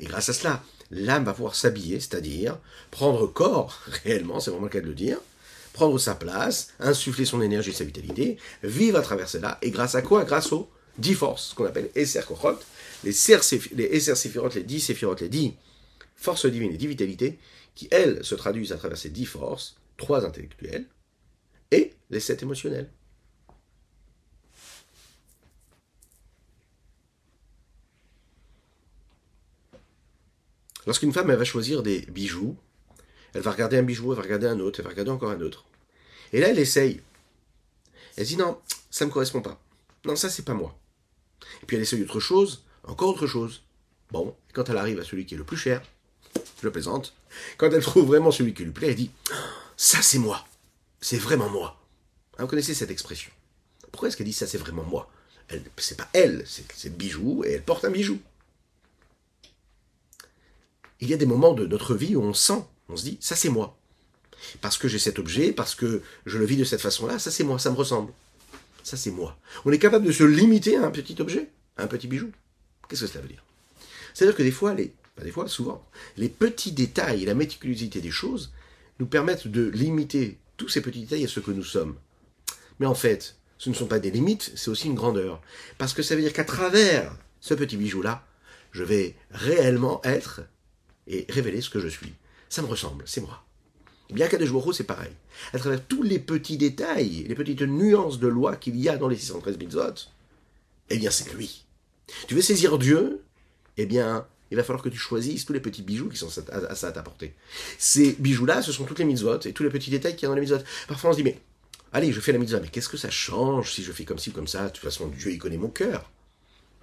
et 0.01 0.05
grâce 0.05 0.29
à 0.29 0.33
cela, 0.33 0.63
l'âme 0.91 1.25
va 1.25 1.33
pouvoir 1.33 1.55
s'habiller, 1.55 2.01
c'est-à-dire 2.01 2.59
prendre 2.91 3.27
corps, 3.27 3.83
réellement, 4.05 4.41
c'est 4.41 4.51
vraiment 4.51 4.67
le 4.67 4.71
cas 4.73 4.81
de 4.81 4.87
le 4.87 4.95
dire, 4.95 5.19
prendre 5.73 5.99
sa 5.99 6.15
place, 6.15 6.73
insuffler 6.79 7.25
son 7.25 7.43
énergie 7.43 7.71
et 7.71 7.75
sa 7.75 7.85
vitalité, 7.85 8.39
vivre 8.63 8.99
à 8.99 9.03
travers 9.03 9.29
cela, 9.29 9.59
et 9.63 9.71
grâce 9.71 9.95
à 9.95 10.03
quoi? 10.03 10.25
Grâce 10.25 10.53
aux 10.53 10.71
dix 10.99 11.15
forces, 11.15 11.55
qu'on 11.55 11.67
appelle 11.67 11.91
Esser 11.95 12.23
Kochot, 12.27 12.59
les, 13.03 13.11
Esser 13.11 13.69
les 13.75 14.63
dix 14.63 14.81
Séphirot, 14.81 15.17
les 15.21 15.29
dix 15.29 15.55
forces 16.15 16.47
divines 16.47 16.73
et 16.73 16.77
dix 16.77 16.87
vitalités, 16.87 17.39
qui, 17.75 17.89
elles, 17.91 18.25
se 18.25 18.35
traduisent 18.35 18.73
à 18.73 18.77
travers 18.77 18.97
ces 18.97 19.11
dix 19.11 19.27
forces, 19.27 19.77
trois 19.97 20.25
intellectuelles, 20.25 20.87
et 21.71 21.93
les 22.11 22.21
sept 22.21 22.43
émotionnelles. 22.43 22.89
Lorsqu'une 30.87 31.13
femme 31.13 31.33
va 31.33 31.45
choisir 31.45 31.83
des 31.83 32.01
bijoux, 32.03 32.57
elle 33.33 33.43
va 33.43 33.51
regarder 33.51 33.79
un 33.79 33.83
bijou, 33.83 34.13
elle 34.13 34.17
va 34.17 34.23
regarder 34.23 34.47
un 34.47 34.61
autre, 34.61 34.81
elle 34.81 34.85
va 34.85 34.91
regarder 34.91 35.11
encore 35.11 35.31
un 35.31 35.41
autre. 35.41 35.65
Et 36.33 36.41
là, 36.41 36.49
elle 36.49 36.59
essaye. 36.59 37.01
Elle 38.17 38.27
dit 38.27 38.37
non, 38.37 38.59
ça 38.91 39.05
ne 39.05 39.09
me 39.09 39.13
correspond 39.13 39.41
pas. 39.43 39.61
Non, 40.05 40.17
ça, 40.17 40.31
c'est 40.31 40.45
pas 40.45 40.55
moi. 40.55 40.79
Et 41.63 41.67
puis 41.67 41.77
elle 41.77 41.83
essaye 41.83 42.03
autre 42.03 42.21
chose, 42.21 42.65
encore 42.85 43.09
autre 43.09 43.27
chose. 43.27 43.63
Bon, 44.11 44.37
quand 44.53 44.69
elle 44.69 44.77
arrive 44.77 45.01
à 45.01 45.05
celui 45.05 45.27
qui 45.27 45.35
est 45.35 45.39
le 45.39 45.45
plus 45.45 45.57
cher, 45.57 45.83
je 46.63 46.69
plaisante, 46.69 47.15
quand 47.59 47.71
elle 47.71 47.83
trouve 47.83 48.07
vraiment 48.07 48.31
celui 48.31 48.55
qui 48.55 48.65
lui 48.65 48.73
plaît, 48.73 48.89
elle 48.89 48.97
dit 48.97 49.11
ça, 49.77 50.01
c'est 50.03 50.19
moi. 50.19 50.47
C'est 51.01 51.19
vraiment 51.19 51.49
moi. 51.49 51.81
Vous 52.39 52.47
connaissez 52.47 52.75
cette 52.75 52.91
expression. 52.91 53.31
Pourquoi 53.93 54.09
est-ce 54.09 54.17
qu'elle 54.17 54.27
dit 54.27 54.33
ça, 54.33 54.47
c'est 54.47 54.59
vraiment 54.59 54.85
moi? 54.85 55.11
C'est 55.77 55.97
pas 55.97 56.09
elle, 56.13 56.45
c'est 56.47 56.85
le 56.85 56.91
bijou, 56.91 57.45
et 57.45 57.53
elle 57.53 57.63
porte 57.63 57.85
un 57.85 57.91
bijou 57.91 58.19
il 61.05 61.11
y 61.11 61.15
a 61.15 61.19
des 61.19 61.27
moments 61.27 61.53
de 61.53 61.67
notre 61.67 61.95
vie 61.95 62.17
où 62.17 62.23
on 62.23 62.35
sent, 62.35 62.65
on 62.89 62.97
se 62.97 63.05
dit, 63.05 63.19
ça 63.21 63.37
c'est 63.37 63.49
moi. 63.49 63.77
Parce 64.61 64.79
que 64.79 64.89
j'ai 64.89 64.99
cet 64.99 65.19
objet, 65.19 65.53
parce 65.53 65.75
que 65.75 66.03
je 66.27 66.39
le 66.39 66.45
vis 66.45 66.57
de 66.57 66.65
cette 66.65 66.81
façon-là, 66.81 67.19
ça 67.19 67.31
c'est 67.31 67.45
moi, 67.45 67.59
ça 67.59 67.71
me 67.71 67.77
ressemble. 67.77 68.13
Ça 68.83 68.97
c'est 68.97 69.11
moi. 69.11 69.39
On 69.65 69.73
est 69.73 69.79
capable 69.79 70.07
de 70.07 70.13
se 70.13 70.25
limiter 70.25 70.77
à 70.77 70.85
un 70.85 70.91
petit 70.91 71.21
objet, 71.21 71.51
à 71.77 71.85
un 71.85 71.87
petit 71.87 72.09
bijou. 72.09 72.31
Qu'est-ce 72.89 73.03
que 73.03 73.07
cela 73.07 73.23
veut 73.23 73.29
dire? 73.29 73.45
C'est-à-dire 74.13 74.37
que 74.37 74.43
des 74.43 74.51
fois, 74.51 74.75
les, 74.75 74.93
pas 75.17 75.25
des 75.25 75.31
fois, 75.31 75.49
souvent, 75.49 75.85
les 76.17 76.29
petits 76.29 76.73
détails 76.73 77.25
la 77.25 77.35
méticulosité 77.35 78.01
des 78.01 78.11
choses 78.11 78.53
nous 79.01 79.07
permettent 79.07 79.49
de 79.49 79.69
limiter 79.71 80.39
tous 80.57 80.69
ces 80.69 80.81
petits 80.81 81.01
détails 81.01 81.25
à 81.25 81.29
ce 81.29 81.41
que 81.41 81.51
nous 81.51 81.65
sommes. 81.65 81.97
Mais 82.79 82.87
en 82.87 82.95
fait, 82.95 83.37
ce 83.59 83.71
ne 83.71 83.75
sont 83.75 83.87
pas 83.87 83.99
des 83.99 84.11
limites, 84.11 84.53
c'est 84.57 84.71
aussi 84.71 84.89
une 84.89 84.95
grandeur. 84.95 85.41
Parce 85.79 85.95
que 85.95 86.03
ça 86.03 86.15
veut 86.15 86.23
dire 86.23 86.33
qu'à 86.33 86.45
travers 86.45 87.17
ce 87.41 87.55
petit 87.55 87.77
bijou-là, 87.77 88.25
je 88.73 88.83
vais 88.83 89.15
réellement 89.31 90.01
être 90.05 90.43
et 91.07 91.27
révéler 91.29 91.61
ce 91.61 91.71
que 91.71 91.81
je 91.81 91.89
suis. 91.89 92.13
Ça 92.49 92.63
me 92.63 92.67
ressemble, 92.67 93.05
c'est 93.07 93.21
moi. 93.21 93.45
Bien 94.11 94.29
qu'à 94.29 94.39
c'est 94.73 94.85
pareil. 94.85 95.13
À 95.53 95.59
travers 95.59 95.85
tous 95.85 96.03
les 96.03 96.19
petits 96.19 96.59
détails, 96.59 97.25
les 97.27 97.35
petites 97.35 97.63
nuances 97.63 98.19
de 98.19 98.29
loi 98.29 98.57
qu'il 98.57 98.77
y 98.77 98.89
a 98.89 98.97
dans 98.97 99.09
les 99.09 99.17
613 99.17 99.59
mitzvot, 99.59 99.95
eh 100.91 100.99
bien 100.99 101.11
c'est 101.11 101.33
lui. 101.33 101.65
Tu 102.29 102.35
veux 102.35 102.43
saisir 102.43 102.79
Dieu? 102.79 103.23
Eh 103.77 103.87
bien, 103.87 104.27
il 104.51 104.57
va 104.57 104.63
falloir 104.63 104.85
que 104.85 104.89
tu 104.89 104.99
choisisses 104.99 105.45
tous 105.45 105.53
les 105.53 105.61
petits 105.61 105.83
bijoux 105.83 106.09
qui 106.09 106.17
sont 106.17 106.29
à, 106.53 106.75
ça 106.75 106.89
à 106.89 106.93
t'apporter. 106.93 107.35
Ces 107.79 108.13
bijoux-là, 108.13 108.63
ce 108.63 108.73
sont 108.73 108.85
toutes 108.85 108.99
les 108.99 109.05
mitzvot 109.05 109.41
et 109.41 109.53
tous 109.53 109.63
les 109.63 109.71
petits 109.71 109.91
détails 109.91 110.15
qu'il 110.15 110.25
y 110.25 110.27
a 110.27 110.29
dans 110.29 110.35
les 110.35 110.43
mitzvot. 110.43 110.63
Parfois, 110.87 111.11
on 111.11 111.13
se 111.13 111.17
dit, 111.17 111.25
mais 111.25 111.41
allez, 111.93 112.13
je 112.13 112.21
fais 112.21 112.33
la 112.33 112.39
mitzvah, 112.39 112.61
mais 112.61 112.69
qu'est-ce 112.69 112.89
que 112.89 112.97
ça 112.97 113.11
change 113.11 113.73
si 113.73 113.83
je 113.83 113.91
fais 113.91 114.05
comme 114.05 114.19
ci 114.19 114.31
comme 114.31 114.47
ça? 114.47 114.67
De 114.67 114.69
toute 114.69 114.85
façon, 114.85 115.09
Dieu, 115.09 115.33
il 115.33 115.39
connaît 115.39 115.57
mon 115.57 115.71
cœur. 115.71 116.11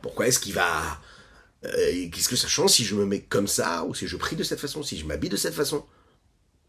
Pourquoi 0.01 0.27
est-ce 0.27 0.39
qu'il 0.39 0.53
va... 0.53 0.99
Euh, 1.65 2.09
qu'est-ce 2.11 2.29
que 2.29 2.35
ça 2.35 2.47
change 2.47 2.71
si 2.71 2.83
je 2.83 2.95
me 2.95 3.05
mets 3.05 3.21
comme 3.21 3.47
ça, 3.47 3.85
ou 3.85 3.93
si 3.93 4.07
je 4.07 4.17
prie 4.17 4.35
de 4.35 4.43
cette 4.43 4.59
façon, 4.59 4.81
si 4.83 4.97
je 4.97 5.05
m'habille 5.05 5.29
de 5.29 5.37
cette 5.37 5.53
façon? 5.53 5.85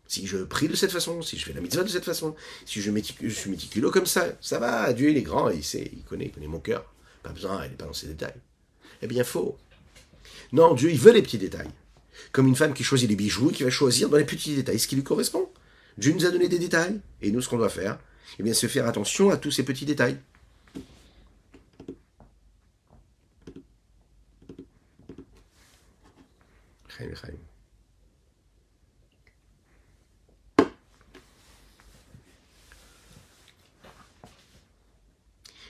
Si 0.07 0.27
je 0.27 0.37
prie 0.37 0.69
de 0.69 0.75
cette 0.75 0.91
façon, 0.91 1.23
si 1.23 1.39
je 1.39 1.47
fais 1.47 1.55
la 1.55 1.63
mitzvah 1.63 1.85
de 1.85 1.89
cette 1.89 2.05
façon, 2.05 2.35
si 2.67 2.83
je, 2.83 2.91
suis 3.31 3.51
méticuleux 3.51 3.91
comme 3.91 4.05
ça, 4.05 4.27
ça 4.43 4.59
va, 4.59 4.93
Dieu 4.93 5.09
il 5.09 5.17
est 5.17 5.23
grand, 5.23 5.49
il 5.49 5.65
sait, 5.65 5.91
il 5.91 6.03
connaît, 6.03 6.27
il 6.27 6.33
connaît 6.33 6.49
mon 6.49 6.61
cœur. 6.61 6.85
Pas 7.23 7.31
besoin, 7.31 7.65
il 7.65 7.71
n'est 7.71 7.77
pas 7.77 7.87
dans 7.87 7.95
ces 7.95 8.09
détails. 8.09 8.35
Eh 9.01 9.07
bien, 9.07 9.25
faux. 9.25 9.57
Non, 10.53 10.75
Dieu, 10.75 10.91
il 10.91 10.99
veut 10.99 11.13
les 11.13 11.23
petits 11.23 11.39
détails. 11.39 11.71
Comme 12.31 12.47
une 12.47 12.57
femme 12.57 12.75
qui 12.75 12.85
choisit 12.85 13.09
les 13.09 13.17
bijoux 13.17 13.51
qui 13.51 13.63
va 13.63 13.71
choisir 13.71 14.11
dans 14.11 14.19
les 14.19 14.25
petits 14.25 14.55
détails 14.55 14.79
ce 14.79 14.87
qui 14.87 14.97
lui 14.97 15.03
correspond. 15.03 15.49
Dieu 15.97 16.13
nous 16.13 16.27
a 16.27 16.31
donné 16.31 16.49
des 16.49 16.59
détails. 16.59 17.01
Et 17.23 17.31
nous, 17.31 17.41
ce 17.41 17.49
qu'on 17.49 17.57
doit 17.57 17.71
faire, 17.71 17.99
eh 18.39 18.43
bien, 18.43 18.53
c'est 18.53 18.69
faire 18.69 18.87
attention 18.87 19.31
à 19.31 19.39
tous 19.39 19.51
ces 19.51 19.63
petits 19.63 19.87
détails. 19.87 20.19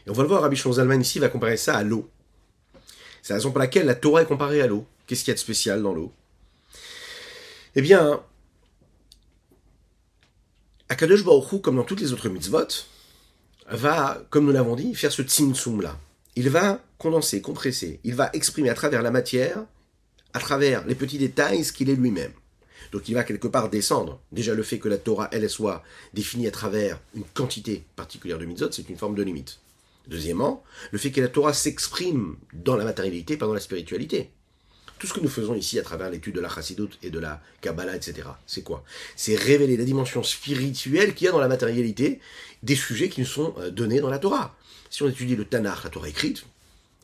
Et 0.05 0.11
on 0.11 0.13
va 0.13 0.23
le 0.23 0.29
voir, 0.29 0.43
Rabbi 0.43 0.57
Zalman 0.57 1.01
ici 1.01 1.19
va 1.19 1.29
comparer 1.29 1.57
ça 1.57 1.77
à 1.77 1.83
l'eau. 1.83 2.11
C'est 3.23 3.33
la 3.33 3.37
raison 3.37 3.51
pour 3.51 3.61
laquelle 3.61 3.87
la 3.87 3.95
Torah 3.95 4.23
est 4.23 4.27
comparée 4.27 4.61
à 4.61 4.67
l'eau. 4.67 4.87
Qu'est-ce 5.07 5.25
qu'il 5.25 5.31
y 5.31 5.33
a 5.33 5.35
de 5.35 5.39
spécial 5.39 5.83
dans 5.83 5.95
l'eau? 5.95 6.13
Eh 7.75 7.83
bien, 7.83 8.23
Akadosh 10.89 11.25
Baruch 11.25 11.63
comme 11.63 11.77
dans 11.77 11.85
toutes 11.85 12.01
les 12.01 12.13
autres 12.13 12.29
mitzvot, 12.29 12.67
va, 13.71 14.23
comme 14.31 14.45
nous 14.45 14.53
l'avons 14.53 14.77
dit, 14.77 14.95
faire 14.95 15.13
ce 15.13 15.23
tzimtzum 15.23 15.81
là. 15.81 15.97
Il 16.35 16.51
va 16.51 16.81
condenser, 16.99 17.41
compresser, 17.41 18.01
il 18.05 18.15
va 18.15 18.31
exprimer 18.33 18.71
à 18.71 18.75
travers 18.75 19.03
la 19.03 19.11
matière, 19.11 19.65
à 20.35 20.39
travers 20.41 20.87
les 20.87 20.95
petits 20.95 21.19
détails, 21.19 21.65
ce 21.65 21.73
qu'il 21.73 21.91
est 21.91 21.95
lui-même. 21.95 22.33
Donc 22.93 23.09
il 23.09 23.15
va 23.15 23.25
quelque 23.25 23.49
part 23.49 23.71
descendre. 23.71 24.21
Déjà 24.33 24.55
le 24.55 24.63
fait 24.63 24.79
que 24.79 24.89
la 24.89 24.99
Torah, 24.99 25.29
elle, 25.33 25.49
soit 25.49 25.83
définie 26.15 26.47
à 26.47 26.51
travers 26.51 27.01
une 27.15 27.25
quantité 27.25 27.85
particulière 27.97 28.39
de 28.39 28.45
mitzvot, 28.45 28.71
c'est 28.71 28.89
une 28.89 28.99
forme 28.99 29.15
de 29.15 29.23
limite. 29.23 29.61
Deuxièmement, 30.09 30.63
le 30.91 30.99
fait 30.99 31.11
que 31.11 31.21
la 31.21 31.29
Torah 31.29 31.53
s'exprime 31.53 32.37
dans 32.53 32.77
la 32.77 32.85
matérialité, 32.85 33.37
pas 33.37 33.47
dans 33.47 33.55
la 33.55 33.61
spiritualité. 33.61 34.31
Tout 34.99 35.07
ce 35.07 35.15
que 35.15 35.21
nous 35.21 35.29
faisons 35.29 35.55
ici 35.55 35.79
à 35.79 35.83
travers 35.83 36.11
l'étude 36.11 36.35
de 36.35 36.41
la 36.41 36.49
Chassidut 36.49 36.91
et 37.03 37.11
de 37.11 37.19
la 37.19 37.41
Kabbalah, 37.61 37.97
etc., 37.97 38.29
c'est 38.47 38.63
quoi? 38.63 38.85
C'est 39.17 39.35
révéler 39.35 39.77
la 39.77 39.85
dimension 39.85 40.23
spirituelle 40.23 41.15
qu'il 41.15 41.25
y 41.25 41.29
a 41.29 41.33
dans 41.33 41.41
la 41.41 41.49
matérialité 41.49 42.21
des 42.63 42.77
sujets 42.77 43.09
qui 43.09 43.21
nous 43.21 43.27
sont 43.27 43.55
euh, 43.59 43.71
donnés 43.71 44.01
dans 44.01 44.11
la 44.11 44.19
Torah. 44.19 44.57
Si 44.91 45.03
on 45.03 45.09
étudie 45.09 45.35
le 45.35 45.45
Tanakh, 45.45 45.85
la 45.85 45.91
Torah 45.91 46.09
écrite, 46.09 46.45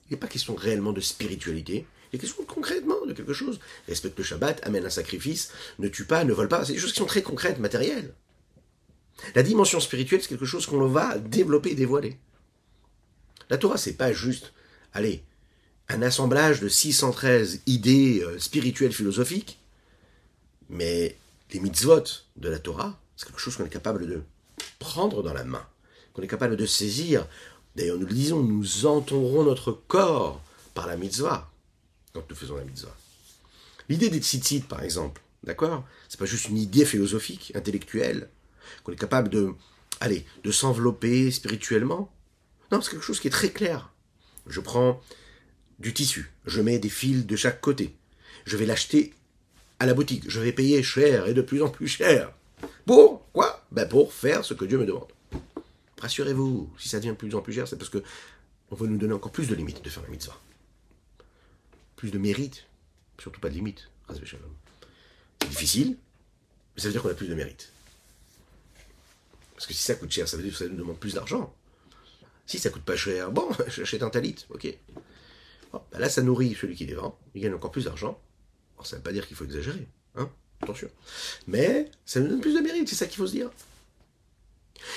il 0.08 0.12
n'est 0.12 0.18
pas 0.18 0.28
question 0.28 0.54
réellement 0.54 0.92
de 0.92 1.00
spiritualité, 1.00 1.86
il 2.12 2.16
est 2.16 2.20
question 2.20 2.44
concrètement 2.44 3.04
de 3.06 3.12
quelque 3.12 3.32
chose? 3.32 3.60
Respecte 3.86 4.18
le 4.18 4.24
Shabbat, 4.24 4.66
amène 4.66 4.86
un 4.86 4.90
sacrifice, 4.90 5.52
ne 5.78 5.88
tue 5.88 6.04
pas, 6.04 6.24
ne 6.24 6.32
vole 6.32 6.48
pas. 6.48 6.64
C'est 6.64 6.72
des 6.72 6.78
choses 6.78 6.92
qui 6.92 6.98
sont 6.98 7.06
très 7.06 7.22
concrètes, 7.22 7.58
matérielles. 7.58 8.14
La 9.34 9.42
dimension 9.42 9.80
spirituelle, 9.80 10.22
c'est 10.22 10.28
quelque 10.28 10.46
chose 10.46 10.66
qu'on 10.66 10.86
va 10.88 11.18
développer 11.18 11.70
et 11.70 11.74
dévoiler. 11.74 12.18
La 13.50 13.58
Torah, 13.58 13.78
c'est 13.78 13.94
pas 13.94 14.12
juste, 14.12 14.52
allez, 14.92 15.22
un 15.88 16.02
assemblage 16.02 16.60
de 16.60 16.68
613 16.68 17.62
idées 17.66 18.22
euh, 18.22 18.38
spirituelles 18.38 18.92
philosophiques, 18.92 19.58
mais 20.68 21.16
les 21.52 21.60
mitzvot 21.60 22.04
de 22.36 22.48
la 22.48 22.58
Torah, 22.58 23.00
c'est 23.16 23.26
quelque 23.26 23.40
chose 23.40 23.56
qu'on 23.56 23.64
est 23.64 23.70
capable 23.70 24.06
de 24.06 24.22
prendre 24.78 25.22
dans 25.22 25.32
la 25.32 25.44
main, 25.44 25.66
qu'on 26.12 26.22
est 26.22 26.28
capable 26.28 26.56
de 26.56 26.66
saisir. 26.66 27.26
D'ailleurs, 27.74 27.96
nous 27.96 28.06
le 28.06 28.14
disons, 28.14 28.42
nous 28.42 28.86
entourons 28.86 29.44
notre 29.44 29.72
corps 29.72 30.42
par 30.74 30.86
la 30.86 30.96
mitzvah 30.96 31.50
quand 32.12 32.28
nous 32.28 32.36
faisons 32.36 32.56
la 32.56 32.64
mitzvah. 32.64 32.94
L'idée 33.88 34.10
des 34.10 34.18
tzitzit, 34.18 34.60
par 34.60 34.82
exemple, 34.82 35.22
d'accord? 35.44 35.84
C'est 36.08 36.18
pas 36.18 36.26
juste 36.26 36.48
une 36.48 36.58
idée 36.58 36.84
philosophique, 36.84 37.52
intellectuelle, 37.54 38.28
qu'on 38.84 38.92
est 38.92 38.96
capable 38.96 39.28
de, 39.30 39.52
allez, 40.00 40.26
de 40.44 40.50
s'envelopper 40.50 41.30
spirituellement. 41.30 42.12
Non, 42.70 42.80
c'est 42.80 42.90
quelque 42.90 43.04
chose 43.04 43.20
qui 43.20 43.28
est 43.28 43.32
très 43.32 43.50
clair. 43.50 43.92
Je 44.46 44.60
prends 44.60 45.00
du 45.78 45.94
tissu, 45.94 46.32
je 46.46 46.60
mets 46.60 46.78
des 46.78 46.88
fils 46.88 47.26
de 47.26 47.36
chaque 47.36 47.60
côté. 47.60 47.96
Je 48.44 48.56
vais 48.56 48.66
l'acheter 48.66 49.14
à 49.78 49.86
la 49.86 49.94
boutique. 49.94 50.24
Je 50.28 50.40
vais 50.40 50.52
payer 50.52 50.82
cher 50.82 51.26
et 51.26 51.34
de 51.34 51.42
plus 51.42 51.62
en 51.62 51.68
plus 51.68 51.88
cher. 51.88 52.32
Pour 52.84 53.30
quoi? 53.32 53.64
Ben 53.70 53.88
Pour 53.88 54.12
faire 54.12 54.44
ce 54.44 54.54
que 54.54 54.64
Dieu 54.64 54.78
me 54.78 54.86
demande. 54.86 55.08
Rassurez-vous, 56.00 56.70
si 56.78 56.88
ça 56.88 56.98
devient 56.98 57.10
de 57.10 57.14
plus 57.14 57.34
en 57.34 57.42
plus 57.42 57.52
cher, 57.52 57.66
c'est 57.66 57.76
parce 57.76 57.90
que 57.90 58.02
on 58.70 58.76
veut 58.76 58.86
nous 58.86 58.98
donner 58.98 59.14
encore 59.14 59.32
plus 59.32 59.48
de 59.48 59.54
limites 59.54 59.82
de 59.82 59.88
faire 59.88 60.02
la 60.02 60.08
mitzvah. 60.10 60.38
Plus 61.98 62.12
de 62.12 62.18
mérite, 62.18 62.64
surtout 63.20 63.40
pas 63.40 63.48
de 63.48 63.54
limites. 63.54 63.90
C'est 64.08 65.48
difficile, 65.48 65.96
mais 66.76 66.80
ça 66.80 66.86
veut 66.86 66.92
dire 66.92 67.02
qu'on 67.02 67.08
a 67.08 67.14
plus 67.14 67.28
de 67.28 67.34
mérite. 67.34 67.72
Parce 69.54 69.66
que 69.66 69.74
si 69.74 69.82
ça 69.82 69.96
coûte 69.96 70.12
cher, 70.12 70.28
ça 70.28 70.36
veut 70.36 70.44
dire 70.44 70.52
que 70.52 70.58
ça 70.58 70.68
nous 70.68 70.76
demande 70.76 71.00
plus 71.00 71.14
d'argent. 71.14 71.52
Si 72.46 72.60
ça 72.60 72.70
coûte 72.70 72.84
pas 72.84 72.94
cher, 72.94 73.32
bon, 73.32 73.48
j'achète 73.66 74.04
un 74.04 74.10
talit, 74.10 74.46
ok. 74.50 74.78
Ben 75.72 75.98
là, 75.98 76.08
ça 76.08 76.22
nourrit 76.22 76.56
celui 76.58 76.76
qui 76.76 76.86
les 76.86 76.94
vend, 76.94 77.18
il 77.34 77.42
gagne 77.42 77.54
encore 77.54 77.72
plus 77.72 77.86
d'argent. 77.86 78.20
Ça 78.84 78.94
ne 78.94 79.00
veut 79.00 79.02
pas 79.02 79.12
dire 79.12 79.26
qu'il 79.26 79.36
faut 79.36 79.44
exagérer, 79.44 79.88
hein, 80.14 80.30
attention. 80.62 80.88
Mais 81.48 81.90
ça 82.06 82.20
nous 82.20 82.28
donne 82.28 82.40
plus 82.40 82.54
de 82.54 82.60
mérite, 82.60 82.88
c'est 82.88 82.94
ça 82.94 83.06
qu'il 83.06 83.16
faut 83.16 83.26
se 83.26 83.32
dire. 83.32 83.50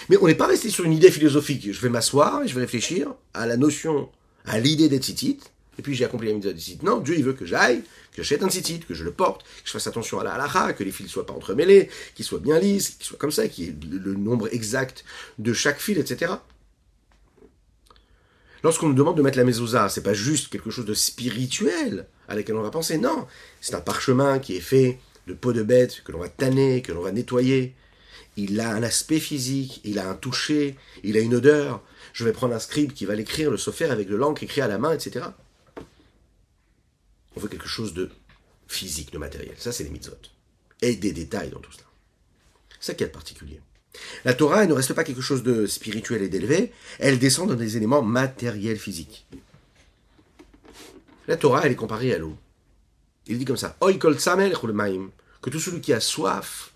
Mais 0.08 0.18
on 0.18 0.28
n'est 0.28 0.36
pas 0.36 0.46
resté 0.46 0.70
sur 0.70 0.86
une 0.86 0.94
idée 0.94 1.10
philosophique. 1.10 1.74
Je 1.74 1.82
vais 1.82 1.90
m'asseoir 1.90 2.44
et 2.44 2.48
je 2.48 2.54
vais 2.54 2.62
réfléchir 2.62 3.16
à 3.34 3.48
la 3.48 3.58
notion, 3.58 4.12
à 4.46 4.60
l'idée 4.60 4.88
d'être 4.88 5.02
titite, 5.02 5.52
et 5.82 5.84
puis 5.84 5.96
j'ai 5.96 6.06
accompli 6.06 6.28
la 6.28 6.36
mitzvah 6.36 6.84
Non, 6.84 7.00
Dieu 7.00 7.16
il 7.18 7.24
veut 7.24 7.34
que 7.34 7.44
j'aille, 7.44 7.82
que 8.12 8.22
j'achète 8.22 8.44
un 8.44 8.50
tzitzit, 8.50 8.82
que 8.82 8.94
je 8.94 9.04
le 9.04 9.12
porte, 9.12 9.42
que 9.42 9.48
je 9.66 9.72
fasse 9.72 9.88
attention 9.88 10.20
à 10.20 10.24
la 10.24 10.36
halakha, 10.36 10.74
que 10.74 10.84
les 10.84 10.92
fils 10.92 11.08
ne 11.08 11.10
soient 11.10 11.26
pas 11.26 11.34
entremêlés, 11.34 11.90
qu'ils 12.14 12.24
soient 12.24 12.38
bien 12.38 12.60
lisses, 12.60 12.92
qu'ils 12.92 13.08
soient 13.08 13.18
comme 13.18 13.32
ça, 13.32 13.48
qu'il 13.48 13.66
y 13.66 13.68
ait 13.70 13.76
le 13.90 14.14
nombre 14.14 14.48
exact 14.54 15.04
de 15.40 15.54
chaque 15.54 15.80
fil, 15.80 15.98
etc. 15.98 16.34
Lorsqu'on 18.64 18.90
nous 18.90 18.94
demande 18.94 19.18
de 19.18 19.24
mettre 19.24 19.40
la 19.40 19.44
mezouza, 19.44 19.90
c'est 19.90 20.04
pas 20.04 20.14
juste 20.14 20.50
quelque 20.50 20.70
chose 20.70 20.86
de 20.86 20.94
spirituel 20.94 22.06
à 22.28 22.36
laquelle 22.36 22.58
on 22.58 22.62
va 22.62 22.70
penser, 22.70 23.00
non. 23.00 23.26
C'est 23.60 23.74
un 23.74 23.82
parchemin 23.82 24.38
qui 24.38 24.56
est 24.56 24.62
fait 24.62 25.00
de 25.26 25.34
peau 25.34 25.52
de 25.52 25.64
bête, 25.64 26.04
que 26.06 26.12
l'on 26.12 26.20
va 26.20 26.30
tanner, 26.30 26.84
que 26.84 26.92
l'on 26.92 27.02
va 27.02 27.12
nettoyer. 27.12 27.74
Il 28.38 28.60
a 28.60 28.70
un 28.70 28.84
aspect 28.84 29.20
physique, 29.20 29.82
il 29.84 29.98
a 29.98 30.08
un 30.08 30.14
toucher, 30.14 30.76
il 31.04 31.18
a 31.18 31.22
une 31.22 31.34
odeur. 31.34 31.82
Je 32.14 32.24
vais 32.24 32.34
prendre 32.34 32.54
un 32.54 32.60
scribe 32.60 32.94
qui 32.94 33.06
va 33.06 33.16
l'écrire, 33.16 33.50
le 33.50 33.58
faire 33.58 33.92
avec 33.92 34.08
de 34.08 34.16
l'encre 34.16 34.44
écrit 34.44 34.62
à 34.62 34.68
la 34.68 34.78
main, 34.78 34.94
etc. 34.94 35.26
On 37.36 37.40
veut 37.40 37.48
quelque 37.48 37.68
chose 37.68 37.94
de 37.94 38.10
physique, 38.68 39.12
de 39.12 39.18
matériel. 39.18 39.56
Ça, 39.58 39.72
c'est 39.72 39.84
les 39.84 39.90
mitzvot. 39.90 40.16
Et 40.82 40.96
des 40.96 41.12
détails 41.12 41.50
dans 41.50 41.60
tout 41.60 41.72
cela. 41.72 41.86
C'est 42.80 42.88
ça 42.88 42.94
qui 42.94 43.04
est 43.04 43.08
particulier? 43.08 43.60
La 44.26 44.34
Torah, 44.34 44.64
elle 44.64 44.70
ne 44.70 44.74
reste 44.74 44.94
pas 44.94 45.04
quelque 45.04 45.22
chose 45.22 45.44
de 45.44 45.66
spirituel 45.68 46.22
et 46.22 46.30
d'élevé, 46.30 46.72
elle 47.00 47.20
descend 47.20 47.50
dans 47.50 47.56
des 47.56 47.78
éléments 47.78 48.02
matériels 48.02 48.80
physiques. 48.80 49.28
La 51.28 51.38
Torah, 51.38 51.66
elle 51.66 51.74
est 51.74 51.76
comparée 51.76 52.14
à 52.14 52.18
l'eau. 52.18 52.38
Il 53.28 53.38
dit 53.38 53.46
comme 53.46 53.58
ça 53.58 53.78
que 53.80 55.50
tout 55.50 55.60
celui 55.60 55.82
qui 55.82 55.94
a 55.94 56.00
soif 56.00 56.72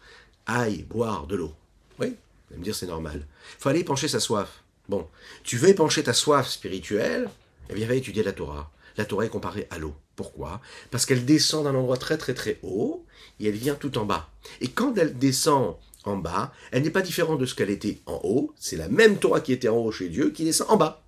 aille 0.46 0.84
boire 0.84 1.28
de 1.28 1.36
l'eau. 1.36 1.54
Oui, 2.00 2.08
vous 2.08 2.14
allez 2.52 2.60
me 2.60 2.64
dire 2.64 2.76
c'est 2.76 2.86
normal. 2.86 3.26
Il 3.58 3.62
faut 3.62 3.70
aller 3.70 3.80
épancher 3.80 4.08
sa 4.08 4.20
soif. 4.20 4.64
Bon, 4.88 5.08
tu 5.44 5.58
veux 5.58 5.70
épancher 5.70 6.04
ta 6.04 6.14
soif 6.14 6.48
spirituelle 6.48 7.30
Eh 7.70 7.74
bien, 7.74 7.88
va 7.88 7.96
étudier 7.96 8.24
la 8.24 8.34
Torah. 8.34 8.72
La 8.98 9.06
Torah 9.06 9.26
est 9.26 9.30
comparée 9.30 9.68
à 9.72 9.80
l'eau. 9.80 9.96
Pourquoi? 10.16 10.62
Parce 10.92 11.06
qu'elle 11.06 11.26
descend 11.26 11.66
d'un 11.66 11.76
endroit 11.76 11.98
très 11.98 12.18
très 12.18 12.34
très 12.34 12.60
haut 12.64 13.06
et 13.40 13.48
elle 13.48 13.56
vient 13.56 13.76
tout 13.76 13.98
en 13.98 14.06
bas. 14.06 14.30
Et 14.62 14.70
quand 14.70 14.98
elle 14.98 15.18
descend 15.18 15.76
en 16.06 16.18
bas, 16.18 16.54
elle 16.72 16.84
n'est 16.84 16.90
pas 16.90 17.02
différente 17.02 17.40
de 17.40 17.46
ce 17.46 17.56
qu'elle 17.56 17.70
était 17.70 18.00
en 18.06 18.22
haut, 18.24 18.54
c'est 18.58 18.78
la 18.78 18.90
même 18.90 19.18
Torah 19.18 19.42
qui 19.42 19.54
était 19.54 19.68
en 19.68 19.78
haut 19.78 19.92
chez 19.92 20.10
Dieu 20.10 20.30
qui 20.32 20.44
descend 20.44 20.70
en 20.70 20.78
bas. 20.78 21.04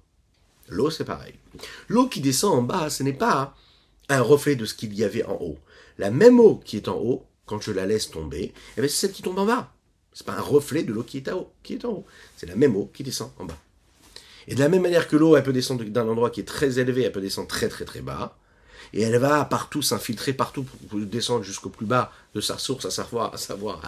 L'eau, 0.70 0.90
c'est 0.90 1.06
pareil. 1.06 1.36
L'eau 1.88 2.08
qui 2.08 2.20
descend 2.20 2.54
en 2.54 2.62
bas, 2.62 2.90
ce 2.90 3.04
n'est 3.04 3.14
pas 3.14 3.56
un 4.10 4.22
reflet 4.22 4.56
de 4.56 4.66
ce 4.66 4.74
qu'il 4.74 4.94
y 4.94 5.04
avait 5.04 5.24
en 5.24 5.38
haut. 5.40 5.58
La 5.98 6.12
même 6.12 6.40
eau 6.40 6.62
qui 6.64 6.78
est 6.78 6.90
en 6.90 6.98
haut, 6.98 7.26
quand 7.46 7.62
je 7.62 7.72
la 7.72 7.86
laisse 7.86 8.12
tomber, 8.12 8.54
eh 8.76 8.82
c'est 8.82 8.88
celle 8.90 9.12
qui 9.12 9.22
tombe 9.22 9.40
en 9.40 9.46
bas. 9.46 9.72
Ce 10.14 10.24
n'est 10.24 10.26
pas 10.26 10.38
un 10.38 10.42
reflet 10.42 10.84
de 10.84 10.92
l'eau 10.92 11.04
qui 11.04 11.18
est 11.18 11.30
en 11.30 11.38
haut, 11.38 11.52
qui 11.64 11.74
est 11.76 11.86
en 11.86 11.90
haut. 11.90 12.06
C'est 12.36 12.48
la 12.48 12.56
même 12.56 12.76
eau 12.76 12.92
qui 12.94 13.04
descend 13.04 13.32
en 13.40 13.46
bas. 13.46 13.58
Et 14.48 14.56
de 14.56 14.60
la 14.60 14.70
même 14.70 14.82
manière 14.82 15.08
que 15.08 15.16
l'eau, 15.16 15.36
elle 15.36 15.44
peut 15.44 15.54
descendre 15.54 15.84
d'un 15.84 16.08
endroit 16.08 16.30
qui 16.30 16.42
est 16.42 16.46
très 16.46 16.80
élevé, 16.80 17.04
elle 17.04 17.12
peut 17.12 17.22
descendre 17.22 17.48
très 17.48 17.70
très 17.70 17.86
très 17.86 18.02
bas 18.02 18.38
et 18.94 19.02
elle 19.02 19.18
va 19.18 19.46
partout 19.46 19.82
s'infiltrer 19.82 20.34
partout 20.34 20.64
pour 20.64 21.00
descendre 21.00 21.44
jusqu'au 21.44 21.70
plus 21.70 21.86
bas 21.86 22.12
de 22.36 22.42
sa 22.42 22.58
source, 22.58 22.86
à 22.86 22.92
savoir, 22.92 23.34
à 23.34 23.38
savoir 23.38 23.82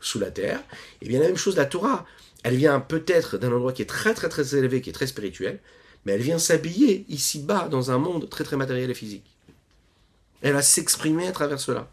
sous 0.00 0.18
la 0.18 0.30
terre. 0.30 0.60
Et 1.00 1.08
bien 1.08 1.20
la 1.20 1.26
même 1.26 1.36
chose, 1.36 1.56
la 1.56 1.66
Torah, 1.66 2.06
elle 2.42 2.56
vient 2.56 2.80
peut-être 2.80 3.38
d'un 3.38 3.52
endroit 3.52 3.72
qui 3.72 3.82
est 3.82 3.86
très 3.86 4.14
très 4.14 4.28
très 4.28 4.56
élevé, 4.56 4.80
qui 4.80 4.90
est 4.90 4.94
très 4.94 5.06
spirituel, 5.06 5.60
mais 6.04 6.12
elle 6.12 6.22
vient 6.22 6.38
s'habiller 6.38 7.04
ici-bas 7.08 7.68
dans 7.68 7.90
un 7.90 7.98
monde 7.98 8.28
très 8.28 8.44
très 8.44 8.56
matériel 8.56 8.90
et 8.90 8.94
physique. 8.94 9.24
Elle 10.40 10.54
va 10.54 10.62
s'exprimer 10.62 11.28
à 11.28 11.32
travers 11.32 11.60
cela. 11.60 11.88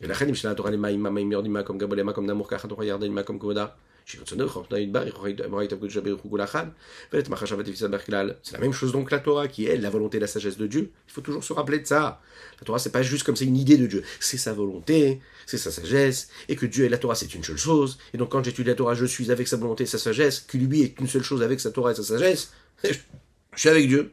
Et 0.00 0.06
la 0.08 0.14
Torah, 0.54 0.72
comme 1.62 1.78
comme 3.22 3.38
C'est 4.04 4.18
la 8.52 8.58
même 8.58 8.72
chose 8.72 8.92
donc 8.92 9.10
la 9.10 9.18
Torah 9.18 9.48
qui 9.48 9.66
est 9.66 9.76
la 9.76 9.90
volonté 9.90 10.16
et 10.16 10.20
la 10.20 10.26
sagesse 10.26 10.56
de 10.56 10.66
Dieu. 10.66 10.90
Il 11.08 11.12
faut 11.12 11.20
toujours 11.20 11.44
se 11.44 11.52
rappeler 11.52 11.78
de 11.78 11.86
ça. 11.86 12.20
La 12.60 12.64
Torah 12.64 12.78
c'est 12.78 12.90
pas 12.90 13.02
juste 13.02 13.24
comme 13.24 13.36
c'est 13.36 13.44
une 13.44 13.56
idée 13.56 13.76
de 13.76 13.86
Dieu, 13.86 14.02
c'est 14.20 14.38
sa 14.38 14.52
volonté, 14.52 15.20
c'est 15.46 15.58
sa 15.58 15.70
sagesse, 15.70 16.28
et 16.48 16.56
que 16.56 16.66
Dieu 16.66 16.84
et 16.84 16.88
la 16.88 16.98
Torah 16.98 17.14
c'est 17.14 17.34
une 17.34 17.44
seule 17.44 17.56
chose. 17.56 17.98
Et 18.12 18.18
donc 18.18 18.30
quand 18.30 18.42
j'étudie 18.44 18.68
la 18.68 18.74
Torah, 18.74 18.94
je 18.94 19.04
suis 19.04 19.30
avec 19.30 19.48
sa 19.48 19.56
volonté 19.56 19.84
et 19.84 19.86
sa 19.86 19.98
sagesse, 19.98 20.40
que 20.40 20.58
lui 20.58 20.82
est 20.82 20.98
une 21.00 21.08
seule 21.08 21.22
chose 21.22 21.42
avec 21.42 21.60
sa 21.60 21.70
Torah 21.70 21.92
et 21.92 21.94
sa 21.94 22.02
sagesse, 22.02 22.52
je 22.84 22.98
suis 23.56 23.68
avec 23.68 23.86
Dieu. 23.88 24.12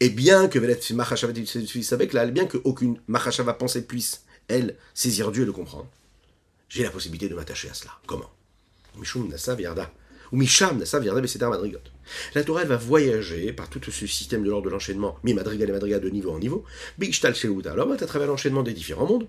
Et 0.00 0.10
bien 0.10 0.48
que 0.48 0.58
bien 0.58 2.46
que 2.46 2.58
aucune 2.64 3.00
Machashava 3.06 3.54
pensée 3.54 3.86
puisse, 3.86 4.24
elle, 4.48 4.76
saisir 4.94 5.30
Dieu 5.30 5.44
et 5.44 5.46
le 5.46 5.52
comprendre 5.52 5.88
j'ai 6.72 6.82
la 6.82 6.90
possibilité 6.90 7.28
de 7.28 7.34
m'attacher 7.34 7.68
à 7.68 7.74
cela. 7.74 7.92
Comment? 8.06 8.30
Mishum 8.96 9.28
Ou 9.28 9.58
Yarda 9.60 9.92
Madrigot. 11.50 11.78
La 12.34 12.42
Torah, 12.42 12.64
va 12.64 12.76
voyager 12.78 13.52
par 13.52 13.68
tout 13.68 13.80
ce 13.90 14.06
système 14.06 14.42
de 14.42 14.48
l'ordre 14.48 14.64
de 14.66 14.70
l'enchaînement, 14.70 15.18
mi 15.22 15.34
madrigal 15.34 15.68
et 15.68 15.72
madrigal 15.72 16.00
de 16.00 16.08
niveau 16.08 16.30
en 16.30 16.38
niveau, 16.38 16.64
Bishtal 16.96 17.34
alors 17.66 17.92
à 17.92 17.96
travers 17.96 18.28
l'enchaînement 18.28 18.62
des 18.62 18.72
différents 18.72 19.06
mondes, 19.06 19.28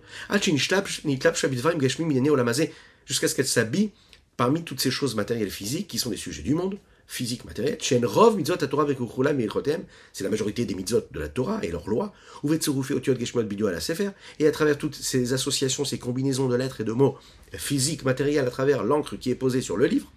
jusqu'à 3.05 3.27
ce 3.27 3.35
qu'elle 3.35 3.47
s'habille 3.47 3.91
parmi 4.37 4.63
toutes 4.63 4.79
ces 4.79 4.91
choses 4.91 5.15
matérielles 5.15 5.51
physiques 5.51 5.89
qui 5.89 5.99
sont 5.99 6.09
des 6.09 6.17
sujets 6.17 6.43
du 6.43 6.55
monde, 6.55 6.77
physique 7.07 7.45
matériel. 7.45 7.77
Rov 8.03 8.37
mitzvot 8.37 8.55
Torah 8.55 8.87
c'est 10.13 10.23
la 10.23 10.29
majorité 10.29 10.65
des 10.65 10.75
mitzvot 10.75 11.01
de 11.11 11.19
la 11.19 11.29
Torah 11.29 11.59
et 11.63 11.71
leurs 11.71 11.87
lois. 11.87 12.13
à 12.43 13.71
la 13.71 13.79
Sefer, 13.79 14.09
et 14.39 14.47
à 14.47 14.51
travers 14.51 14.77
toutes 14.77 14.95
ces 14.95 15.33
associations, 15.33 15.85
ces 15.85 15.99
combinaisons 15.99 16.47
de 16.47 16.55
lettres 16.55 16.81
et 16.81 16.83
de 16.83 16.91
mots 16.91 17.17
physiques, 17.53 18.03
matériels, 18.03 18.47
à 18.47 18.51
travers 18.51 18.83
l'encre 18.83 19.15
qui 19.17 19.29
est 19.31 19.35
posée 19.35 19.61
sur 19.61 19.77
le 19.77 19.85
livre. 19.85 20.11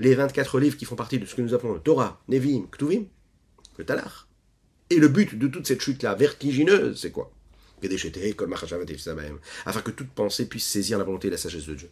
les 0.00 0.14
24 0.14 0.60
livres 0.60 0.76
qui 0.76 0.84
font 0.84 0.96
partie 0.96 1.18
de 1.18 1.26
ce 1.26 1.34
que 1.34 1.42
nous 1.42 1.54
appelons 1.54 1.74
le 1.74 1.80
Torah, 1.80 2.20
Nevim, 2.28 2.66
Ktuvim, 2.70 3.04
le 3.76 3.84
Talach. 3.84 4.26
Et 4.90 4.96
le 4.96 5.08
but 5.08 5.38
de 5.38 5.48
toute 5.48 5.66
cette 5.66 5.82
chute-là 5.82 6.14
vertigineuse, 6.14 6.98
c'est 7.00 7.10
quoi? 7.10 7.30
Afin 9.66 9.80
que 9.82 9.90
toute 9.90 10.10
pensée 10.10 10.48
puisse 10.48 10.66
saisir 10.66 10.98
la 10.98 11.04
volonté 11.04 11.28
et 11.28 11.30
la 11.30 11.36
sagesse 11.36 11.66
de 11.66 11.74
Dieu. 11.74 11.90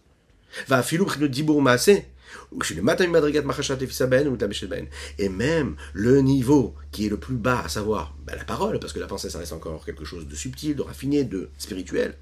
Et 5.19 5.29
même 5.29 5.77
le 5.93 6.21
niveau 6.21 6.75
qui 6.93 7.07
est 7.07 7.09
le 7.09 7.19
plus 7.19 7.37
bas, 7.37 7.63
à 7.65 7.69
savoir 7.69 8.17
ben, 8.25 8.37
la 8.37 8.45
parole, 8.45 8.79
parce 8.79 8.93
que 8.93 8.99
la 8.99 9.07
pensée 9.07 9.31
ça 9.31 9.39
reste 9.39 9.53
encore 9.53 9.85
quelque 9.85 10.05
chose 10.05 10.27
de 10.27 10.35
subtil, 10.35 10.77
de 10.77 10.83
raffiné, 10.83 11.25
de 11.25 11.51
spirituel, 11.59 12.17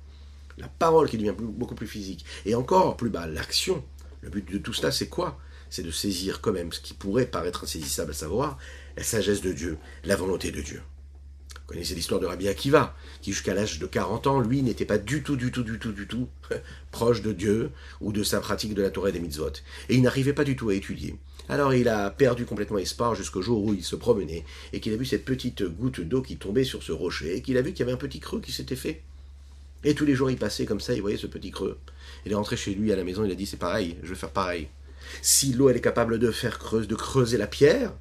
la 0.59 0.69
parole 0.69 1.09
qui 1.09 1.19
devient 1.19 1.35
beaucoup 1.37 1.75
plus 1.75 1.87
physique, 1.87 2.25
et 2.47 2.55
encore 2.55 2.97
plus 2.97 3.11
bas, 3.11 3.27
l'action. 3.27 3.85
Le 4.23 4.31
but 4.31 4.51
de 4.51 4.59
tout 4.59 4.73
cela, 4.73 4.91
c'est 4.91 5.09
quoi? 5.09 5.39
C'est 5.69 5.83
de 5.83 5.91
saisir 5.91 6.41
quand 6.41 6.53
même 6.53 6.73
ce 6.73 6.81
qui 6.81 6.95
pourrait 6.95 7.27
paraître 7.27 7.65
insaisissable, 7.65 8.13
à 8.13 8.15
savoir 8.15 8.59
la 8.97 9.03
sagesse 9.03 9.43
de 9.43 9.53
Dieu, 9.53 9.79
la 10.05 10.17
volonté 10.17 10.51
de 10.51 10.61
Dieu. 10.61 10.81
Vous 11.67 11.73
connaissez 11.73 11.95
l'histoire 11.95 12.21
de 12.21 12.27
Rabbi 12.27 12.47
Akiva, 12.47 12.95
qui 13.23 13.33
jusqu'à 13.33 13.55
l'âge 13.55 13.79
de 13.79 13.87
40 13.87 14.27
ans, 14.27 14.41
lui, 14.41 14.63
n'était 14.63 14.85
pas 14.85 14.99
du 14.99 15.23
tout, 15.23 15.37
du 15.37 15.51
tout, 15.51 15.63
du 15.63 15.79
tout, 15.79 15.93
du 15.93 16.07
tout 16.07 16.29
proche 16.91 17.23
de 17.23 17.33
Dieu 17.33 17.71
ou 18.03 18.13
de 18.13 18.23
sa 18.23 18.41
pratique 18.41 18.75
de 18.75 18.83
la 18.83 18.91
Torah 18.91 19.13
des 19.13 19.21
mitzvot. 19.21 19.53
Et 19.89 19.95
il 19.95 20.03
n'arrivait 20.03 20.35
pas 20.35 20.45
du 20.45 20.57
tout 20.57 20.69
à 20.69 20.75
étudier. 20.75 21.17
Alors 21.49 21.75
il 21.75 21.89
a 21.89 22.11
perdu 22.11 22.47
complètement 22.47 22.79
espoir 22.79 23.15
jusqu'au 23.15 23.43
jour 23.43 23.65
où 23.65 23.75
il 23.75 23.85
se 23.85 23.97
promenait 23.97 24.45
et 24.73 24.81
qu'il 24.81 24.93
a 24.93 24.97
vu 24.97 25.05
cette 25.05 25.25
petite 25.25 25.63
goutte 25.63 26.01
d'eau 26.01 26.23
qui 26.23 26.37
tombait 26.37 26.65
sur 26.65 26.83
ce 26.83 26.93
rocher 26.93 27.37
et 27.37 27.43
qu'il 27.43 27.59
a 27.59 27.63
vu 27.63 27.73
qu'il 27.73 27.81
y 27.81 27.83
avait 27.83 27.93
un 27.93 27.99
petit 27.99 28.21
creux 28.21 28.41
qui 28.41 28.53
s'était 28.53 28.77
fait. 28.77 29.03
Et 29.85 29.95
tous 29.95 30.07
les 30.07 30.15
jours 30.15 30.31
il 30.31 30.39
passait 30.39 30.65
comme 30.65 30.81
ça, 30.81 30.95
il 30.95 31.03
voyait 31.03 31.19
ce 31.19 31.27
petit 31.27 31.51
creux. 31.51 31.79
Il 32.25 32.33
est 32.33 32.35
rentré 32.35 32.57
chez 32.57 32.75
lui 32.75 32.93
à 32.93 32.97
la 32.97 33.05
maison, 33.05 33.25
il 33.25 33.31
a 33.31 33.35
dit 33.35 33.45
c'est 33.45 33.59
pareil, 33.59 33.97
je 34.03 34.09
vais 34.09 34.15
faire 34.15 34.31
pareil. 34.31 34.69
Si 35.21 35.53
l'eau 35.53 35.69
elle 35.69 35.77
est 35.77 35.83
capable 35.83 36.19
de 36.19 36.31
faire 36.31 36.59
creuse, 36.59 36.89
de 36.89 36.95
creuser 36.95 37.37
la 37.37 37.47
pierre, 37.47 37.93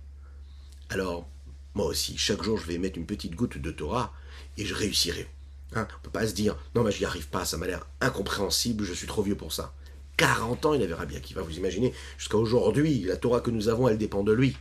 alors 0.89 1.28
moi 1.75 1.86
aussi, 1.86 2.17
chaque 2.17 2.43
jour, 2.43 2.57
je 2.57 2.67
vais 2.67 2.77
mettre 2.77 2.97
une 2.97 3.05
petite 3.05 3.36
goutte 3.36 3.57
de 3.57 3.71
Torah 3.71 4.13
et 4.57 4.65
je 4.65 4.75
réussirai. 4.75 5.27
Hein 5.75 5.88
On 5.89 5.97
ne 5.97 6.03
peut 6.03 6.12
pas 6.12 6.27
se 6.27 6.33
dire, 6.33 6.55
non, 6.75 6.83
mais 6.83 6.91
je 6.91 6.99
n'y 6.99 7.05
arrive 7.05 7.27
pas, 7.29 7.45
ça 7.45 7.57
m'a 7.57 7.67
l'air 7.67 7.88
incompréhensible, 8.01 8.83
je 8.83 8.93
suis 8.93 9.07
trop 9.07 9.23
vieux 9.23 9.36
pour 9.36 9.51
ça. 9.51 9.73
40 10.17 10.65
ans, 10.67 10.73
il 10.75 10.83
avait 10.83 10.93
Rabbi 10.93 11.15
Akiva, 11.15 11.41
vous 11.41 11.57
imaginez, 11.57 11.93
jusqu'à 12.17 12.38
aujourd'hui, 12.38 13.01
la 13.01 13.17
Torah 13.17 13.41
que 13.41 13.49
nous 13.49 13.69
avons, 13.69 13.88
elle 13.88 13.97
dépend 13.97 14.23
de 14.23 14.31
lui. 14.31 14.55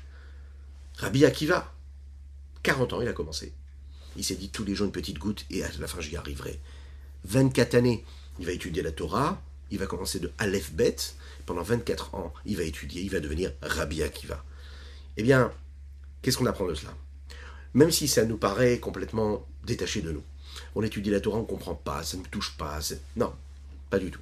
Rabbi 0.97 1.25
Akiva, 1.27 1.75
40 2.63 2.95
ans, 2.95 3.01
il 3.03 3.09
a 3.09 3.13
commencé. 3.13 3.53
Il 4.17 4.25
s'est 4.25 4.35
dit 4.35 4.49
tous 4.49 4.65
les 4.65 4.75
jours 4.75 4.87
une 4.87 4.93
petite 4.93 5.19
goutte 5.19 5.45
et 5.51 5.63
à 5.63 5.69
la 5.79 5.87
fin, 5.87 6.01
j'y 6.01 6.17
arriverai. 6.17 6.59
24 7.25 7.75
années, 7.75 8.05
il 8.39 8.47
va 8.47 8.53
étudier 8.53 8.83
la 8.83 8.93
Torah, 8.93 9.43
il 9.71 9.79
va 9.79 9.87
commencer 9.87 10.21
de 10.21 10.33
Aleph 10.39 10.73
Bet, 10.73 10.97
pendant 11.45 11.63
24 11.63 12.15
ans, 12.15 12.33
il 12.47 12.57
va 12.57 12.63
étudier, 12.63 13.03
il 13.03 13.11
va 13.11 13.21
devenir 13.21 13.53
Rabbi 13.61 14.03
Akiva. 14.03 14.43
Eh 15.19 15.23
bien, 15.23 15.53
Qu'est-ce 16.23 16.39
qu'on 16.39 16.47
apprend 16.47 16.67
de 16.67 16.75
cela? 16.75 16.95
Même 17.75 17.91
si 17.91 18.07
ça 18.07 18.25
nous 18.25 18.37
paraît 18.37 18.79
complètement 18.79 19.47
détaché 19.65 20.03
de 20.03 20.13
nous. 20.13 20.23
On 20.75 20.83
étudie 20.83 21.11
la 21.11 21.21
Torah, 21.21 21.39
on 21.39 21.43
ne 21.43 21.47
comprend 21.47 21.75
pas, 21.75 22.03
ça 22.03 22.17
ne 22.17 22.23
nous 22.23 22.29
touche 22.29 22.57
pas. 22.57 22.79
Non, 23.17 23.33
pas 23.91 23.99
du 23.99 24.11
tout. 24.11 24.21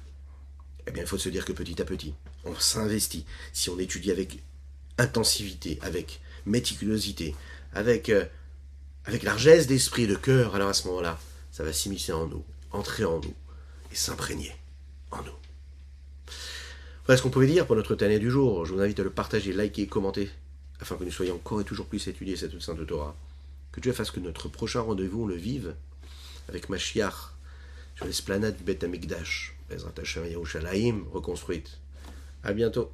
Eh 0.87 0.91
bien, 0.91 1.03
il 1.03 1.07
faut 1.07 1.17
se 1.17 1.29
dire 1.29 1.45
que 1.45 1.53
petit 1.53 1.81
à 1.81 1.85
petit, 1.85 2.13
on 2.43 2.55
s'investit. 2.55 3.25
Si 3.53 3.69
on 3.69 3.77
étudie 3.77 4.11
avec 4.11 4.41
intensivité, 4.97 5.77
avec 5.81 6.21
méticulosité, 6.45 7.35
avec, 7.73 8.09
euh, 8.09 8.25
avec 9.05 9.23
largesse 9.23 9.67
d'esprit, 9.67 10.07
de 10.07 10.15
cœur, 10.15 10.55
alors 10.55 10.69
à 10.69 10.73
ce 10.73 10.87
moment-là, 10.87 11.19
ça 11.51 11.63
va 11.63 11.73
s'immiscer 11.73 12.13
en 12.13 12.27
nous, 12.27 12.43
entrer 12.71 13.05
en 13.05 13.19
nous 13.19 13.33
et 13.91 13.95
s'imprégner 13.95 14.55
en 15.11 15.21
nous. 15.21 15.31
Voilà 17.05 17.17
ce 17.17 17.23
qu'on 17.23 17.29
pouvait 17.29 17.47
dire 17.47 17.67
pour 17.67 17.75
notre 17.75 17.95
tannée 17.95 18.19
du 18.19 18.31
jour. 18.31 18.65
Je 18.65 18.73
vous 18.73 18.79
invite 18.79 18.99
à 18.99 19.03
le 19.03 19.09
partager, 19.09 19.53
liker, 19.53 19.87
commenter 19.87 20.29
afin 20.81 20.95
que 20.97 21.03
nous 21.03 21.11
soyons 21.11 21.35
encore 21.35 21.61
et 21.61 21.63
toujours 21.63 21.85
plus 21.85 22.07
étudier 22.07 22.35
cette 22.35 22.59
Sainte 22.59 22.85
Torah. 22.85 23.15
Que 23.71 23.79
Dieu 23.79 23.93
fasse 23.93 24.11
que 24.11 24.19
notre 24.19 24.49
prochain 24.49 24.81
rendez-vous, 24.81 25.23
on 25.23 25.27
le 25.27 25.35
vive 25.35 25.75
avec 26.49 26.69
Mashiach 26.69 27.33
sur 27.95 28.05
l'esplanade 28.05 28.57
du 28.57 28.63
Beth 28.63 28.83
Amikdash, 28.83 29.55
Bezrat 29.69 29.93
Hashem 30.01 30.25
Yerushalayim, 30.25 31.05
reconstruite. 31.13 31.77
À 32.43 32.53
bientôt. 32.53 32.91